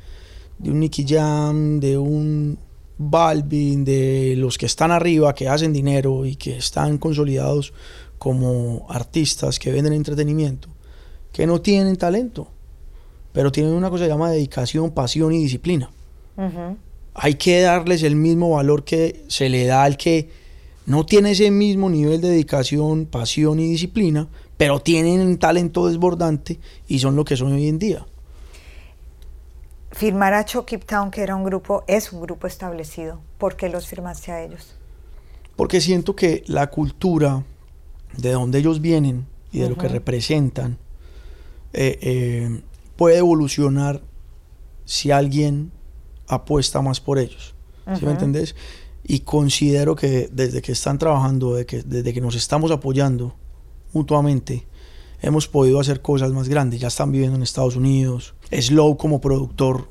de 0.59 0.71
un 0.73 0.81
Nicky 0.81 1.07
Jam, 1.07 1.79
de 1.79 1.97
un 1.97 2.59
Balvin, 2.99 3.85
de 3.85 4.35
los 4.37 4.59
que 4.59 4.67
están 4.67 4.91
arriba, 4.91 5.35
que 5.35 5.49
hacen 5.49 5.73
dinero 5.73 6.27
y 6.27 6.35
que 6.35 6.57
están 6.57 6.99
consolidados 6.99 7.73
como 8.19 8.87
artistas 8.91 9.59
que 9.59 9.73
venden 9.73 9.95
entretenimiento, 9.95 10.69
que 11.33 11.47
no 11.47 11.61
tienen 11.61 11.97
talento, 11.97 12.49
pero 13.33 13.53
tienen 13.53 13.73
una 13.73 13.91
cosa 13.91 14.05
que 14.05 14.09
se 14.09 14.13
llama 14.13 14.31
dedicación, 14.31 14.91
pasión 14.91 15.33
y 15.33 15.39
disciplina. 15.39 15.91
Hay 17.15 17.35
que 17.35 17.61
darles 17.61 18.03
el 18.03 18.17
mismo 18.17 18.51
valor 18.51 18.85
que 18.85 19.25
se 19.29 19.49
le 19.49 19.67
da 19.67 19.85
al 19.85 19.97
que 19.97 20.31
no 20.87 21.05
tiene 21.05 21.33
ese 21.33 21.51
mismo 21.51 21.91
nivel 21.91 22.21
de 22.21 22.31
dedicación, 22.31 23.07
pasión 23.07 23.61
y 23.61 23.69
disciplina, 23.69 24.27
pero 24.57 24.81
tienen 24.81 25.21
un 25.21 25.39
talento 25.39 25.89
desbordante 25.89 26.59
y 26.89 26.99
son 26.99 27.17
lo 27.17 27.25
que 27.25 27.37
son 27.37 27.53
hoy 27.53 27.69
en 27.69 27.79
día. 27.79 28.07
Firmar 29.93 30.35
a 30.35 30.45
Chokip 30.45 30.85
Town, 30.85 31.11
que 31.11 31.23
era 31.23 31.35
un 31.37 31.45
grupo, 31.45 31.85
es 31.87 32.13
un 32.13 32.23
grupo 32.23 32.47
establecido. 32.47 33.21
¿Por 33.39 33.57
qué 33.57 33.69
los 33.69 33.87
firmaste 33.87 34.33
a 34.33 34.43
ellos? 34.43 34.75
Porque 35.57 35.81
siento 35.81 36.17
que 36.17 36.43
la 36.47 36.69
cultura 36.69 37.45
de 38.17 38.33
donde 38.33 38.59
ellos 38.61 38.81
vienen 38.81 39.27
y 39.53 39.61
de 39.61 39.69
lo 39.69 39.77
que 39.77 39.89
representan 39.89 40.79
eh, 41.73 41.99
eh, 42.03 42.63
puede 42.97 43.19
evolucionar 43.19 44.03
si 44.85 45.11
alguien 45.11 45.73
apuesta 46.29 46.83
más 46.83 47.01
por 47.01 47.19
ellos. 47.19 47.55
¿Sí 47.99 48.05
me 48.05 48.13
entendés? 48.13 48.55
Y 49.03 49.21
considero 49.21 49.97
que 49.97 50.29
desde 50.33 50.63
que 50.63 50.73
están 50.73 50.99
trabajando, 50.99 51.57
que, 51.67 51.83
desde 51.83 52.13
que 52.13 52.21
nos 52.21 52.37
estamos 52.37 52.71
apoyando 52.71 53.35
mutuamente, 53.93 54.67
hemos 55.23 55.49
podido 55.49 55.81
hacer 55.81 56.01
cosas 56.01 56.31
más 56.31 56.49
grandes. 56.49 56.81
Ya 56.81 56.89
están 56.89 57.11
viviendo 57.11 57.37
en 57.37 57.43
Estados 57.43 57.75
Unidos. 57.75 58.35
Slow 58.53 58.97
como 58.97 59.21
productor, 59.21 59.89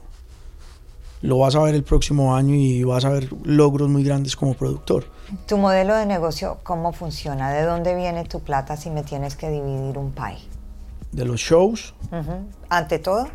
lo 1.22 1.40
vas 1.40 1.56
a 1.56 1.60
ver 1.62 1.76
el 1.76 1.84
próximo 1.84 2.36
año 2.36 2.56
y 2.56 2.84
vas 2.84 3.04
a 3.04 3.10
ver 3.10 3.30
logros 3.44 3.90
muy 3.90 4.04
grandes 4.04 4.36
como 4.36 4.54
productor. 4.54 5.06
Tu 5.46 5.58
modelo 5.58 5.96
de 5.96 6.06
negocio, 6.06 6.60
¿cómo 6.64 6.94
funciona? 6.94 7.52
¿De 7.52 7.64
dónde 7.64 7.96
viene 7.96 8.24
tu 8.26 8.40
plata 8.40 8.78
si 8.78 8.90
me 8.90 9.04
tienes 9.04 9.36
que 9.36 9.50
dividir 9.50 9.98
un 9.98 10.12
pie? 10.12 10.38
De 11.12 11.26
los 11.26 11.40
shows. 11.40 11.94
Ante 12.70 13.00
todo, 13.00 13.28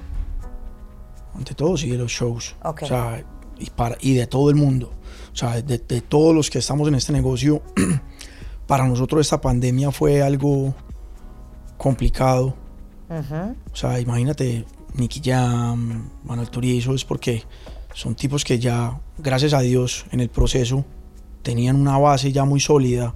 ante 1.34 1.54
todo 1.54 1.76
sí 1.76 1.90
de 1.90 1.98
los 1.98 2.12
shows. 2.12 2.54
O 2.62 2.86
sea, 2.86 3.24
y, 3.58 3.70
para, 3.70 3.96
y 4.00 4.14
de 4.14 4.26
todo 4.26 4.50
el 4.50 4.56
mundo. 4.56 4.92
O 5.32 5.36
sea, 5.36 5.60
de, 5.60 5.78
de 5.78 6.00
todos 6.00 6.34
los 6.34 6.50
que 6.50 6.58
estamos 6.58 6.86
en 6.88 6.94
este 6.94 7.12
negocio, 7.12 7.62
para 8.66 8.86
nosotros 8.86 9.20
esta 9.20 9.40
pandemia 9.40 9.90
fue 9.90 10.22
algo 10.22 10.74
complicado. 11.76 12.54
Ujú. 13.08 13.56
O 13.72 13.76
sea, 13.76 14.00
imagínate, 14.00 14.64
Nicky 14.94 15.20
Jam, 15.22 16.10
Manuel 16.24 16.50
Turizo, 16.50 16.94
es 16.94 17.04
porque 17.04 17.42
son 17.92 18.14
tipos 18.14 18.44
que 18.44 18.58
ya, 18.58 19.00
gracias 19.18 19.52
a 19.52 19.60
Dios, 19.60 20.06
en 20.10 20.20
el 20.20 20.28
proceso 20.28 20.84
tenían 21.42 21.76
una 21.76 21.98
base 21.98 22.32
ya 22.32 22.44
muy 22.44 22.60
sólida. 22.60 23.14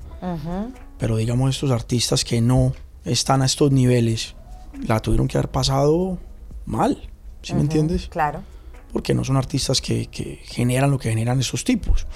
Pero 0.99 1.16
digamos, 1.16 1.51
estos 1.51 1.71
artistas 1.71 2.25
que 2.25 2.40
no 2.40 2.73
están 3.05 3.42
a 3.42 3.47
estos 3.47 3.73
niveles, 3.73 4.35
la 4.86 5.00
tuvieron 5.00 5.28
que 5.28 5.38
haber 5.38 5.50
pasado 5.50 6.18
mal. 6.66 7.08
¿Sí 7.42 7.54
me 7.54 7.60
entiendes? 7.62 8.08
Claro. 8.08 8.42
porque 8.92 9.14
no 9.14 9.22
son 9.24 9.36
artistas 9.36 9.80
que, 9.80 10.06
que 10.06 10.36
generan 10.44 10.90
lo 10.90 10.98
que 10.98 11.08
generan 11.10 11.38
esos 11.40 11.62
tipos. 11.64 12.06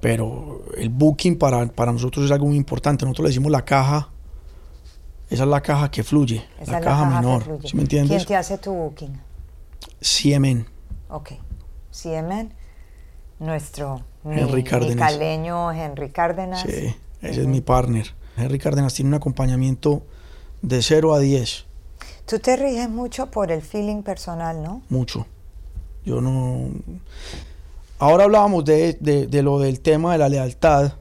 Pero 0.00 0.62
el 0.76 0.90
booking 0.90 1.38
para, 1.38 1.66
para 1.66 1.92
nosotros 1.92 2.24
es 2.26 2.30
algo 2.30 2.46
muy 2.46 2.56
importante. 2.56 3.04
Nosotros 3.04 3.24
le 3.24 3.28
decimos 3.30 3.50
la 3.50 3.64
caja, 3.64 4.10
esa 5.28 5.42
es 5.42 5.48
la 5.48 5.60
caja 5.60 5.90
que 5.90 6.04
fluye, 6.04 6.44
Esa 6.60 6.72
la 6.72 6.78
es 6.78 6.84
caja, 6.84 7.08
que 7.08 7.14
menor. 7.16 7.42
fluye. 7.42 7.68
¿Sí 7.68 7.74
me 7.76 7.82
entiendes? 7.82 8.16
¿Quién 8.18 8.28
te 8.28 8.36
hace 8.36 8.58
tu 8.58 8.72
booking? 8.72 9.20
CMN, 10.00 10.66
Ok. 11.08 11.32
CMN, 11.90 12.52
nuestro 13.40 14.02
mi, 14.24 14.38
Henry 14.38 14.62
mi 14.62 14.64
Cárdenas. 14.64 14.96
caleño 15.12 15.72
Henry 15.72 16.10
Cárdenas. 16.10 16.62
sí, 16.62 16.94
ese 17.22 17.40
es 17.40 17.46
mi 17.46 17.60
partner. 17.60 18.14
Henry 18.36 18.58
Cárdenas 18.58 18.94
tiene 18.94 19.08
un 19.08 19.14
acompañamiento 19.14 20.04
de 20.62 20.80
0 20.82 21.14
a 21.14 21.18
10, 21.18 21.66
Tú 22.28 22.38
te 22.38 22.56
riges 22.56 22.88
mucho 22.90 23.30
por 23.30 23.50
el 23.50 23.62
feeling 23.62 24.02
personal, 24.02 24.62
¿no? 24.62 24.82
mucho. 24.88 25.26
Yo 26.04 26.20
no... 26.20 26.70
Ahora 27.98 28.24
hablábamos 28.24 28.64
de, 28.64 28.94
de- 29.00 29.26
de 29.26 29.42
lo 29.42 29.58
del 29.58 29.80
tema 29.80 30.12
de 30.12 30.18
la 30.18 30.28
lealtad 30.28 30.92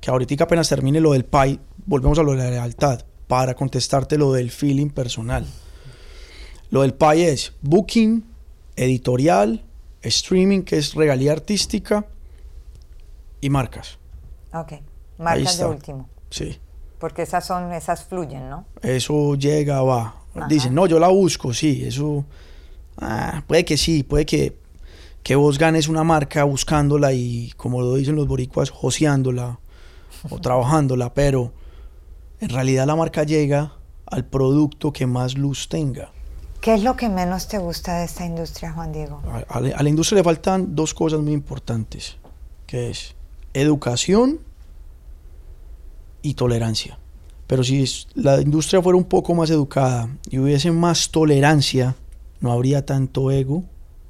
que 0.00 0.10
ahorita 0.10 0.44
apenas 0.44 0.68
termine 0.68 1.00
lo 1.00 1.12
del 1.12 1.24
PAI, 1.24 1.58
volvemos 1.84 2.18
a 2.18 2.22
lo 2.22 2.32
de 2.32 2.38
la 2.38 2.50
lealtad, 2.50 3.00
para 3.26 3.54
contestarte 3.54 4.16
lo 4.16 4.32
del 4.32 4.50
feeling 4.52 4.90
personal. 4.90 5.44
Lo 6.70 6.82
del 6.82 6.94
PAI 6.94 7.22
es 7.22 7.52
booking, 7.62 8.24
editorial, 8.76 9.64
streaming, 10.02 10.62
que 10.62 10.76
es 10.78 10.94
regalía 10.94 11.32
artística, 11.32 12.06
y 13.40 13.50
marcas. 13.50 13.98
Ok. 14.54 14.74
Marcas 15.18 15.58
de 15.58 15.64
último. 15.64 16.08
Sí. 16.30 16.56
Porque 16.98 17.22
esas 17.22 17.44
son, 17.46 17.72
esas 17.72 18.04
fluyen, 18.04 18.48
¿no? 18.48 18.64
Eso 18.82 19.34
llega, 19.34 19.82
va. 19.82 20.14
Ajá. 20.34 20.46
Dicen, 20.48 20.74
no, 20.74 20.86
yo 20.86 20.98
la 20.98 21.08
busco, 21.08 21.52
sí, 21.54 21.82
eso. 21.84 22.24
ah, 22.98 23.42
puede 23.46 23.64
que 23.64 23.76
sí, 23.76 24.02
puede 24.02 24.24
que, 24.26 24.56
que 25.22 25.36
vos 25.36 25.58
ganes 25.58 25.88
una 25.88 26.04
marca 26.04 26.44
buscándola 26.44 27.12
y, 27.12 27.52
como 27.56 27.80
lo 27.82 27.94
dicen 27.94 28.16
los 28.16 28.26
boricuas, 28.26 28.70
joseándola 28.70 29.58
o 30.30 30.38
trabajándola, 30.40 31.12
pero 31.14 31.52
en 32.40 32.48
realidad 32.50 32.86
la 32.86 32.96
marca 32.96 33.24
llega 33.24 33.72
al 34.06 34.24
producto 34.24 34.92
que 34.92 35.06
más 35.06 35.36
luz 35.36 35.68
tenga. 35.68 36.10
¿Qué 36.60 36.74
es 36.74 36.82
lo 36.82 36.96
que 36.96 37.08
menos 37.08 37.48
te 37.48 37.58
gusta 37.58 37.98
de 37.98 38.04
esta 38.06 38.24
industria, 38.24 38.72
Juan 38.72 38.92
Diego? 38.92 39.22
A, 39.28 39.56
a 39.56 39.60
la- 39.60 39.76
a 39.76 39.82
la 39.82 39.88
industria 39.88 40.18
le 40.18 40.24
faltan 40.24 40.74
dos 40.74 40.94
cosas 40.94 41.20
muy 41.20 41.32
importantes, 41.32 42.16
que 42.66 42.90
es 42.90 43.14
educación 43.54 44.40
y 46.26 46.34
tolerancia. 46.34 46.98
Pero 47.46 47.62
si 47.62 47.84
la 48.14 48.40
industria 48.40 48.82
fuera 48.82 48.96
un 48.96 49.04
poco 49.04 49.34
más 49.34 49.50
educada 49.50 50.08
y 50.28 50.38
hubiese 50.38 50.72
más 50.72 51.10
tolerancia, 51.10 51.94
no 52.40 52.50
habría 52.50 52.84
tanto 52.84 53.30
ego 53.30 53.62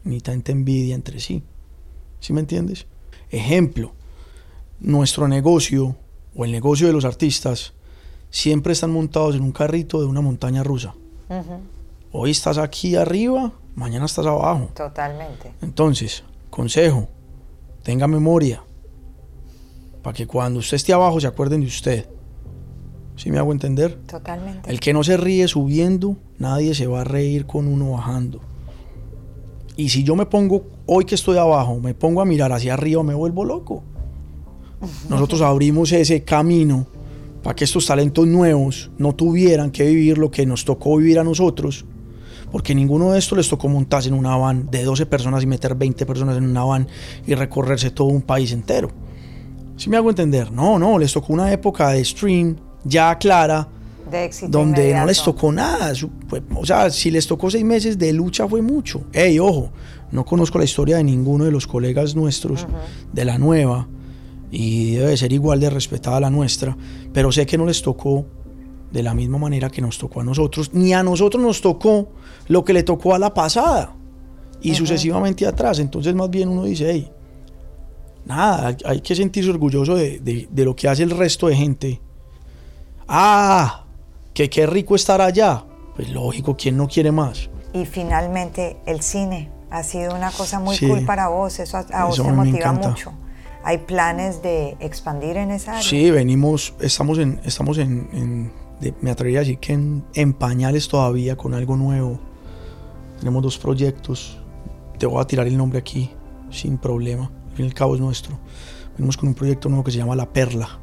ni 0.05 0.20
tanta 0.20 0.52
envidia 0.52 0.94
entre 0.94 1.20
sí. 1.20 1.42
¿Sí 2.20 2.33
me 2.33 2.40
entiendes? 2.40 2.87
Ejemplo, 3.31 3.92
nuestro 4.81 5.29
negocio 5.29 5.96
o 6.35 6.44
el 6.46 6.52
negocio 6.52 6.87
de 6.87 6.94
los 6.94 7.05
artistas 7.05 7.74
siempre 8.31 8.72
están 8.72 8.90
montados 8.90 9.37
en 9.37 9.42
un 9.42 9.52
carrito 9.52 10.00
de 10.00 10.07
una 10.07 10.22
montaña 10.22 10.62
rusa. 10.62 10.94
Hoy 12.12 12.31
estás 12.31 12.57
aquí 12.57 12.96
arriba, 12.96 13.52
mañana 13.74 14.07
estás 14.07 14.24
abajo. 14.24 14.70
Totalmente. 14.74 15.52
Entonces, 15.61 16.24
consejo, 16.48 17.09
tenga 17.83 18.07
memoria, 18.07 18.62
para 20.07 20.14
que 20.14 20.29
cuando 20.29 20.61
usted 20.61 20.77
esté 20.77 20.92
abajo 20.92 21.21
se 21.21 21.27
acuerden 21.27 21.62
de 21.62 21.66
usted. 21.66 22.07
¿Sí 23.16 23.29
me 23.33 23.38
hago 23.38 23.51
entender? 23.51 23.97
Totalmente. 24.07 24.71
El 24.71 24.79
que 24.79 24.92
no 24.92 25.03
se 25.03 25.16
ríe 25.16 25.49
subiendo, 25.49 26.16
nadie 26.38 26.77
se 26.77 26.87
va 26.87 27.01
a 27.01 27.05
reír 27.05 27.45
con 27.45 27.66
uno 27.66 27.90
bajando. 27.90 28.40
Y 29.77 29.88
si 29.88 30.05
yo 30.05 30.14
me 30.14 30.25
pongo, 30.27 30.64
hoy 30.87 31.07
que 31.07 31.16
estoy 31.16 31.38
abajo, 31.38 31.81
me 31.81 31.92
pongo 31.92 32.21
a 32.21 32.25
mirar 32.25 32.53
hacia 32.53 32.75
arriba, 32.75 33.03
me 33.03 33.14
vuelvo 33.14 33.45
loco. 33.45 33.83
Nosotros 35.09 35.40
abrimos 35.40 35.90
ese 35.90 36.23
camino 36.23 36.87
para 37.42 37.57
que 37.57 37.64
estos 37.64 37.87
talentos 37.87 38.29
nuevos 38.29 38.92
no 38.99 39.12
tuvieran 39.12 39.73
que 39.73 39.87
vivir 39.87 40.19
lo 40.19 40.31
que 40.31 40.47
nos 40.47 40.64
tocó 40.64 40.99
vivir 40.99 41.19
a 41.19 41.25
nosotros, 41.25 41.85
porque 42.53 42.77
ninguno 42.77 43.11
de 43.11 43.19
estos 43.19 43.38
les 43.38 43.49
tocó 43.49 43.66
montarse 43.66 44.09
en 44.09 44.14
una 44.14 44.37
van 44.37 44.71
de 44.71 44.85
12 44.85 45.05
personas 45.07 45.42
y 45.42 45.49
meter 45.49 45.75
20 45.75 46.07
personas 46.07 46.37
en 46.37 46.45
una 46.45 46.62
van 46.62 46.87
y 47.27 47.35
recorrerse 47.35 47.90
todo 47.90 48.07
un 48.07 48.23
país 48.23 48.53
entero. 48.53 49.06
¿Sí 49.77 49.91
me 49.91 49.97
hago 49.97 50.11
entender? 50.11 50.51
No, 50.51 50.79
no, 50.79 50.99
les 50.99 51.12
tocó 51.12 51.33
una 51.33 51.53
época 51.53 51.91
de 51.91 52.05
stream 52.05 52.57
ya 52.85 53.17
clara, 53.19 53.69
De 54.11 54.25
éxito 54.25 54.49
donde 54.51 54.77
no 54.77 54.83
inmediato. 54.83 55.07
les 55.07 55.23
tocó 55.23 55.53
nada. 55.53 55.93
O 56.55 56.65
sea, 56.65 56.91
si 56.91 57.11
les 57.11 57.27
tocó 57.27 57.51
seis 57.51 57.65
meses 57.65 57.99
de 57.99 58.12
lucha 58.12 58.49
fue 58.49 58.62
mucho. 58.62 59.03
Ey, 59.12 59.39
ojo, 59.39 59.71
no 60.12 60.25
conozco 60.25 60.59
la 60.59 60.65
historia 60.65 60.97
de 60.97 61.05
ninguno 61.05 61.45
de 61.45 61.51
los 61.51 61.67
colegas 61.67 62.15
nuestros 62.15 62.67
de 63.12 63.25
la 63.25 63.39
nueva 63.39 63.89
y 64.51 64.95
debe 64.95 65.11
de 65.11 65.17
ser 65.17 65.33
igual 65.33 65.61
de 65.61 65.69
respetada 65.71 66.21
la 66.21 66.31
nuestra, 66.31 66.77
pero 67.12 67.33
sé 67.33 67.45
que 67.47 67.59
no 67.59 67.67
les 67.67 67.83
tocó 67.83 68.27
de 68.93 69.03
la 69.03 69.12
misma 69.15 69.39
manera 69.39 69.69
que 69.69 69.83
nos 69.83 69.99
tocó 69.99 70.21
a 70.21 70.25
nosotros, 70.25 70.73
ni 70.73 70.95
a 70.95 71.03
nosotros 71.03 71.43
nos 71.43 71.61
tocó 71.61 72.09
lo 72.49 72.65
que 72.65 72.73
le 72.73 72.83
tocó 72.85 73.15
a 73.15 73.19
la 73.19 73.35
pasada 73.35 73.95
y 74.62 74.75
sucesivamente 74.75 75.47
atrás. 75.47 75.81
Entonces 75.81 76.15
más 76.15 76.31
bien 76.31 76.49
uno 76.49 76.65
dice, 76.65 76.89
hey, 76.91 77.11
nada, 78.27 78.77
hay, 78.85 79.01
que 79.01 79.15
sentirse 79.15 79.49
orgulloso 79.51 79.95
de, 79.95 80.21
de- 80.21 80.49
de 80.51 80.65
lo 80.65 80.75
que 80.77 80.89
hace 80.89 81.03
el 81.03 81.11
resto 81.11 81.47
de 81.49 81.57
gente. 81.57 82.01
Ah, 83.09 83.85
que 84.35 84.51
qué 84.51 84.67
rico 84.67 84.95
estar 84.95 85.21
allá. 85.21 85.65
Pues 85.95 86.11
lógico, 86.11 86.57
¿quién 86.57 86.77
no 86.77 86.89
quiere 86.89 87.11
más? 87.12 87.49
Y 87.73 87.87
finalmente 87.87 88.77
el 88.87 89.01
cine 89.03 89.51
ha 89.71 89.83
sido 89.83 90.15
una 90.15 90.31
cosa 90.31 90.61
muy 90.61 90.77
Sí. 90.77 90.87
cool 90.87 91.05
para 91.05 91.29
vos, 91.29 91.59
eso 91.59 91.77
a, 91.79 91.81
a 91.93 92.05
vos 92.07 92.17
te 92.17 92.23
motiva 92.23 92.73
mucho. 92.73 93.12
Hay 93.65 93.79
planes 93.79 94.43
de 94.43 94.77
expandir 94.81 95.37
en 95.37 95.51
esa 95.51 95.73
área. 95.73 95.83
Sí, 95.83 96.11
venimos, 96.11 96.75
estamos 96.81 97.19
en, 97.19 97.41
estamos 97.45 97.79
en, 97.79 98.09
en- 98.12 98.53
de- 98.81 98.95
me 99.01 99.11
atrevería 99.11 99.41
a 99.41 99.43
decir 99.43 99.59
que 99.59 99.73
en, 99.73 100.05
en 100.15 100.35
pañales 100.35 100.87
todavía 100.89 101.37
con 101.37 101.55
algo 101.55 101.77
nuevo. 101.77 102.21
Tenemos 103.19 103.43
dos 103.43 103.57
proyectos. 103.59 104.39
Te 104.99 105.07
voy 105.07 105.21
a 105.21 105.27
tirar 105.27 105.47
el 105.47 105.57
nombre 105.57 105.79
aquí 105.79 106.11
sin 106.51 106.77
problema. 106.79 107.31
Fin 107.57 107.64
y 107.64 107.69
al 107.69 107.75
cabo 107.75 107.95
es 107.95 108.01
nuestro. 108.01 108.38
Venimos 108.99 109.16
con 109.16 109.31
un 109.31 109.35
proyecto 109.35 109.71
nuevo 109.71 109.83
que 109.83 109.90
se 109.90 109.99
llama 109.99 110.14
La 110.14 110.31
Perla. 110.31 110.79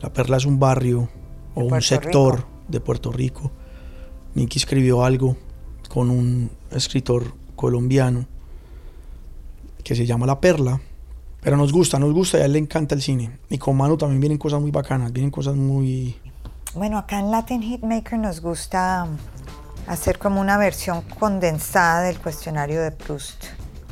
La 0.00 0.10
Perla 0.10 0.38
es 0.38 0.46
un 0.46 0.58
barrio 0.58 1.08
o 1.54 1.64
un 1.64 1.82
sector 1.82 2.36
Rico. 2.36 2.48
de 2.68 2.80
Puerto 2.80 3.12
Rico. 3.12 3.52
Nicky 4.34 4.58
escribió 4.58 5.04
algo 5.04 5.36
con 5.88 6.10
un 6.10 6.50
escritor 6.70 7.34
colombiano 7.54 8.26
que 9.84 9.94
se 9.94 10.06
llama 10.06 10.26
La 10.26 10.40
Perla. 10.40 10.80
Pero 11.42 11.58
nos 11.58 11.72
gusta, 11.72 11.98
nos 11.98 12.12
gusta 12.12 12.38
y 12.38 12.40
a 12.40 12.46
él 12.46 12.54
le 12.54 12.58
encanta 12.58 12.94
el 12.94 13.02
cine. 13.02 13.38
Y 13.50 13.58
con 13.58 13.76
Manu 13.76 13.98
también 13.98 14.20
vienen 14.20 14.38
cosas 14.38 14.60
muy 14.60 14.70
bacanas, 14.70 15.12
vienen 15.12 15.30
cosas 15.30 15.56
muy... 15.56 16.16
Bueno, 16.74 16.98
acá 16.98 17.20
en 17.20 17.30
Latin 17.30 17.62
Hitmaker 17.62 18.18
nos 18.18 18.40
gusta 18.40 19.06
hacer 19.86 20.18
como 20.18 20.40
una 20.40 20.58
versión 20.58 21.02
condensada 21.02 22.02
del 22.02 22.18
cuestionario 22.18 22.82
de 22.82 22.90
Proust, 22.90 23.44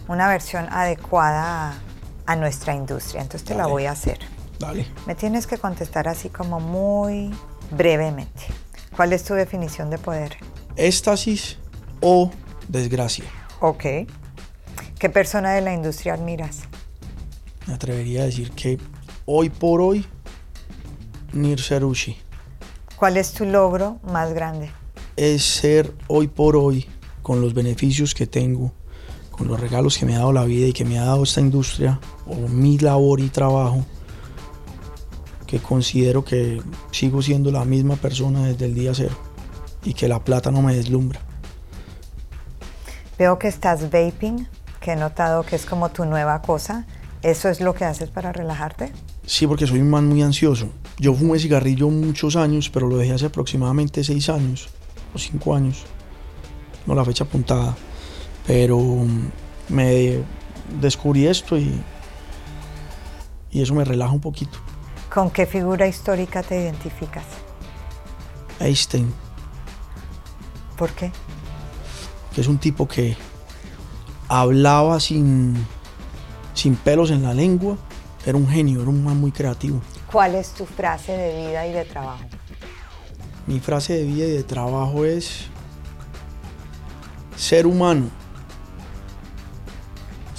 una 0.09 0.29
versión 0.29 0.67
adecuada 0.71 1.71
a, 1.71 1.75
a 2.27 2.37
nuestra 2.37 2.75
industria. 2.75 3.23
Entonces 3.23 3.47
te 3.47 3.55
la 3.55 3.67
voy 3.67 3.87
a 3.87 3.93
hacer. 3.93 4.19
Dale. 4.59 4.87
Me 5.07 5.14
tienes 5.14 5.47
que 5.47 5.59
contestar 5.59 6.09
así 6.09 6.29
como 6.29 6.61
muy 6.61 7.31
brevemente. 7.71 8.43
¿Cuál 8.97 9.12
es 9.12 9.25
tu 9.25 9.35
definición 9.35 9.90
de 9.90 9.99
poder? 9.99 10.37
Éxtasis 10.77 11.59
o 12.01 12.31
desgracia. 12.69 13.25
Ok. 13.61 13.85
¿Qué 14.99 15.11
persona 15.11 15.53
de 15.53 15.61
la 15.61 15.73
industria 15.75 16.14
admiras? 16.14 16.61
Me 17.67 17.75
atrevería 17.75 18.23
a 18.23 18.25
decir 18.27 18.53
que 18.53 18.79
hoy 19.27 19.51
por 19.51 19.81
hoy, 19.81 20.07
Nir 21.33 21.61
Serushi 21.61 22.17
¿Cuál 22.97 23.17
es 23.17 23.33
tu 23.33 23.45
logro 23.45 23.99
más 24.05 24.33
grande? 24.33 24.71
es 25.17 25.45
ser 25.45 25.93
hoy 26.09 26.27
por 26.29 26.57
hoy, 26.57 26.87
con 27.23 27.40
los 27.40 27.55
beneficios 27.55 28.14
que 28.14 28.27
tengo, 28.27 28.73
con 29.37 29.49
los 29.49 29.59
regalos 29.59 29.99
que 29.99 30.07
me 30.07 30.14
ha 30.14 30.18
dado 30.18 30.33
la 30.33 30.44
vida 30.44 30.66
y 30.66 30.73
que 30.73 30.85
me 30.85 30.99
ha 30.99 31.05
dado 31.05 31.25
esta 31.25 31.40
industria, 31.40 31.99
o 32.27 32.49
mi 32.49 32.79
labor 32.79 33.20
y 33.20 33.29
trabajo, 33.29 33.85
que 35.47 35.59
considero 35.59 36.25
que 36.25 36.62
sigo 36.90 37.20
siendo 37.23 37.51
la 37.51 37.64
misma 37.64 37.97
persona 37.97 38.47
desde 38.47 38.66
el 38.66 38.75
día 38.75 38.92
cero 38.94 39.16
y 39.85 39.94
que 39.94 40.09
la 40.09 40.25
plata 40.25 40.51
no 40.51 40.62
me 40.62 40.75
deslumbra. 40.75 41.20
Veo 43.18 43.38
que 43.38 43.49
estás 43.49 43.90
vaping, 43.90 44.49
que 44.81 44.92
he 44.92 44.97
notado 44.97 45.44
que 45.44 45.57
es 45.57 45.66
como 45.66 45.90
tu 45.90 46.05
nueva 46.05 46.42
cosa. 46.42 46.87
¿Eso 47.23 47.49
es 47.49 47.61
lo 47.61 47.75
que 47.75 47.85
haces 47.85 48.11
para 48.11 48.33
relajarte? 48.33 48.92
Sí, 49.27 49.47
porque 49.47 49.66
soy 49.66 49.81
un 49.81 49.90
man 49.90 50.07
muy 50.07 50.23
ansioso. 50.23 50.68
Yo 50.99 51.14
fumé 51.14 51.38
cigarrillo 51.38 51.88
muchos 51.88 52.37
años, 52.37 52.68
pero 52.70 52.88
lo 52.88 52.99
dejé 52.99 53.12
hace 53.12 53.27
aproximadamente 53.27 54.05
seis 54.05 54.29
años 54.29 54.68
o 55.14 55.18
cinco 55.18 55.55
años. 55.55 55.85
No 56.87 56.94
la 56.94 57.05
fecha 57.05 57.25
apuntada. 57.25 57.75
Pero 58.46 58.78
me 59.68 60.22
descubrí 60.80 61.26
esto 61.26 61.57
y, 61.57 61.80
y 63.50 63.62
eso 63.62 63.74
me 63.74 63.85
relaja 63.85 64.12
un 64.12 64.20
poquito. 64.20 64.59
¿Con 65.12 65.30
qué 65.30 65.46
figura 65.46 65.87
histórica 65.87 66.42
te 66.42 66.61
identificas? 66.61 67.24
Einstein, 68.61 69.12
¿Por 70.76 70.90
qué? 70.90 71.11
que 72.35 72.40
es 72.40 72.48
un 72.48 72.59
tipo 72.59 72.88
que 72.88 73.16
hablaba 74.28 74.98
sin, 74.98 75.54
sin 76.52 76.75
pelos 76.75 77.10
en 77.10 77.23
la 77.23 77.33
lengua, 77.33 77.77
era 78.27 78.37
un 78.37 78.48
genio, 78.48 78.81
era 78.81 78.90
un 78.90 79.04
man 79.04 79.21
muy 79.21 79.31
creativo. 79.31 79.81
¿Cuál 80.10 80.35
es 80.35 80.50
tu 80.50 80.66
frase 80.66 81.12
de 81.12 81.48
vida 81.48 81.66
y 81.66 81.73
de 81.73 81.85
trabajo? 81.85 82.25
Mi 83.46 83.60
frase 83.60 83.92
de 83.94 84.04
vida 84.04 84.27
y 84.27 84.31
de 84.31 84.42
trabajo 84.42 85.04
es 85.04 85.44
ser 87.37 87.66
humano. 87.66 88.08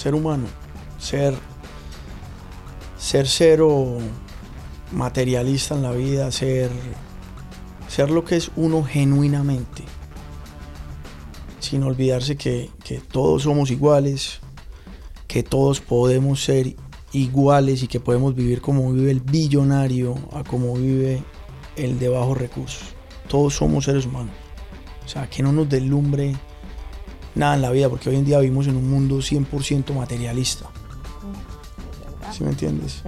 Ser 0.05 0.13
humano. 0.13 0.45
Ser, 0.99 1.33
ser 2.95 3.27
cero 3.27 3.97
materialista 4.91 5.73
en 5.73 5.81
la 5.81 5.93
vida, 5.93 6.31
ser, 6.31 6.69
ser 7.87 8.11
lo 8.11 8.23
que 8.23 8.35
es 8.35 8.51
uno 8.55 8.83
genuinamente. 8.83 9.83
Sin 11.59 11.81
olvidarse 11.81 12.35
que, 12.35 12.69
que 12.83 12.99
todos 12.99 13.41
somos 13.41 13.71
iguales, 13.71 14.41
que 15.25 15.41
todos 15.41 15.81
podemos 15.81 16.43
ser 16.43 16.75
iguales 17.11 17.81
y 17.81 17.87
que 17.87 17.99
podemos 17.99 18.35
vivir 18.35 18.61
como 18.61 18.93
vive 18.93 19.09
el 19.09 19.21
billonario 19.21 20.13
a 20.33 20.43
como 20.43 20.75
vive 20.75 21.23
el 21.77 21.97
de 21.97 22.09
bajos 22.09 22.37
recursos. 22.37 22.89
Todos 23.27 23.55
somos 23.55 23.85
seres 23.85 24.05
humanos. 24.05 24.35
O 25.03 25.07
sea, 25.07 25.27
que 25.27 25.41
no 25.41 25.51
nos 25.51 25.67
deslumbre 25.67 26.35
nada 27.35 27.55
en 27.55 27.61
la 27.61 27.69
vida, 27.71 27.89
porque 27.89 28.09
hoy 28.09 28.15
en 28.15 28.25
día 28.25 28.39
vivimos 28.39 28.67
en 28.67 28.75
un 28.75 28.89
mundo 28.89 29.17
100% 29.17 29.93
materialista. 29.93 30.65
¿Sí 32.31 32.43
me 32.43 32.49
entiendes? 32.49 33.03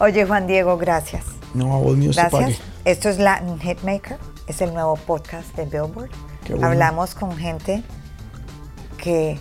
Oye, 0.00 0.24
Juan 0.24 0.46
Diego, 0.46 0.76
gracias. 0.76 1.24
No, 1.54 1.74
a 1.74 1.78
vos 1.78 1.96
mío. 1.96 2.10
Gracias. 2.14 2.60
Esto 2.84 3.08
es 3.08 3.18
Latin 3.18 3.60
Hitmaker, 3.60 4.18
es 4.46 4.60
el 4.60 4.72
nuevo 4.74 4.96
podcast 4.96 5.54
de 5.54 5.66
Billboard. 5.66 6.10
Qué 6.44 6.54
bueno. 6.54 6.68
Hablamos 6.68 7.14
con 7.14 7.36
gente 7.36 7.84
que 8.98 9.38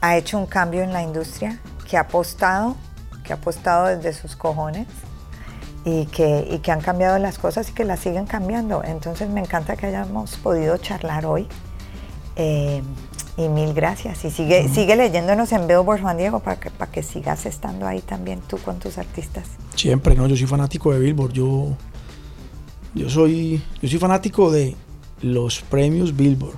ha 0.00 0.16
hecho 0.16 0.38
un 0.38 0.46
cambio 0.46 0.82
en 0.82 0.92
la 0.92 1.02
industria, 1.02 1.60
que 1.88 1.96
ha 1.96 2.00
apostado, 2.00 2.76
que 3.22 3.32
ha 3.32 3.36
apostado 3.36 3.86
desde 3.86 4.12
sus 4.12 4.34
cojones 4.34 4.88
y 5.84 6.06
que, 6.06 6.48
y 6.50 6.58
que 6.58 6.72
han 6.72 6.80
cambiado 6.80 7.18
las 7.18 7.38
cosas 7.38 7.68
y 7.70 7.72
que 7.72 7.84
las 7.84 8.00
siguen 8.00 8.26
cambiando. 8.26 8.82
Entonces 8.82 9.28
me 9.28 9.40
encanta 9.40 9.76
que 9.76 9.86
hayamos 9.86 10.36
podido 10.36 10.76
charlar 10.78 11.26
hoy. 11.26 11.46
Eh, 12.36 12.82
y 13.36 13.48
mil 13.48 13.72
gracias. 13.72 14.24
Y 14.24 14.30
sigue, 14.30 14.68
sigue 14.68 14.96
leyéndonos 14.96 15.52
en 15.52 15.66
Billboard, 15.66 16.00
Juan 16.00 16.18
Diego, 16.18 16.40
para 16.40 16.58
que, 16.60 16.70
para 16.70 16.90
que 16.90 17.02
sigas 17.02 17.46
estando 17.46 17.86
ahí 17.86 18.00
también 18.00 18.40
tú 18.40 18.58
con 18.58 18.78
tus 18.78 18.98
artistas. 18.98 19.46
Siempre, 19.74 20.14
no, 20.14 20.26
yo 20.26 20.36
soy 20.36 20.46
fanático 20.46 20.92
de 20.92 20.98
Billboard. 20.98 21.32
Yo, 21.32 21.68
yo 22.94 23.08
soy, 23.08 23.62
yo 23.80 23.88
soy 23.88 23.98
fanático 23.98 24.50
de 24.50 24.76
los 25.22 25.60
premios 25.62 26.16
Billboard, 26.16 26.56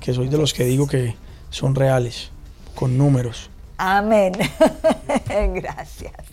que 0.00 0.12
soy 0.12 0.28
de 0.28 0.38
los 0.38 0.52
que 0.52 0.64
digo 0.64 0.86
que 0.86 1.14
son 1.50 1.74
reales, 1.74 2.30
con 2.74 2.96
números. 2.96 3.50
Amén. 3.78 4.32
gracias. 5.54 6.32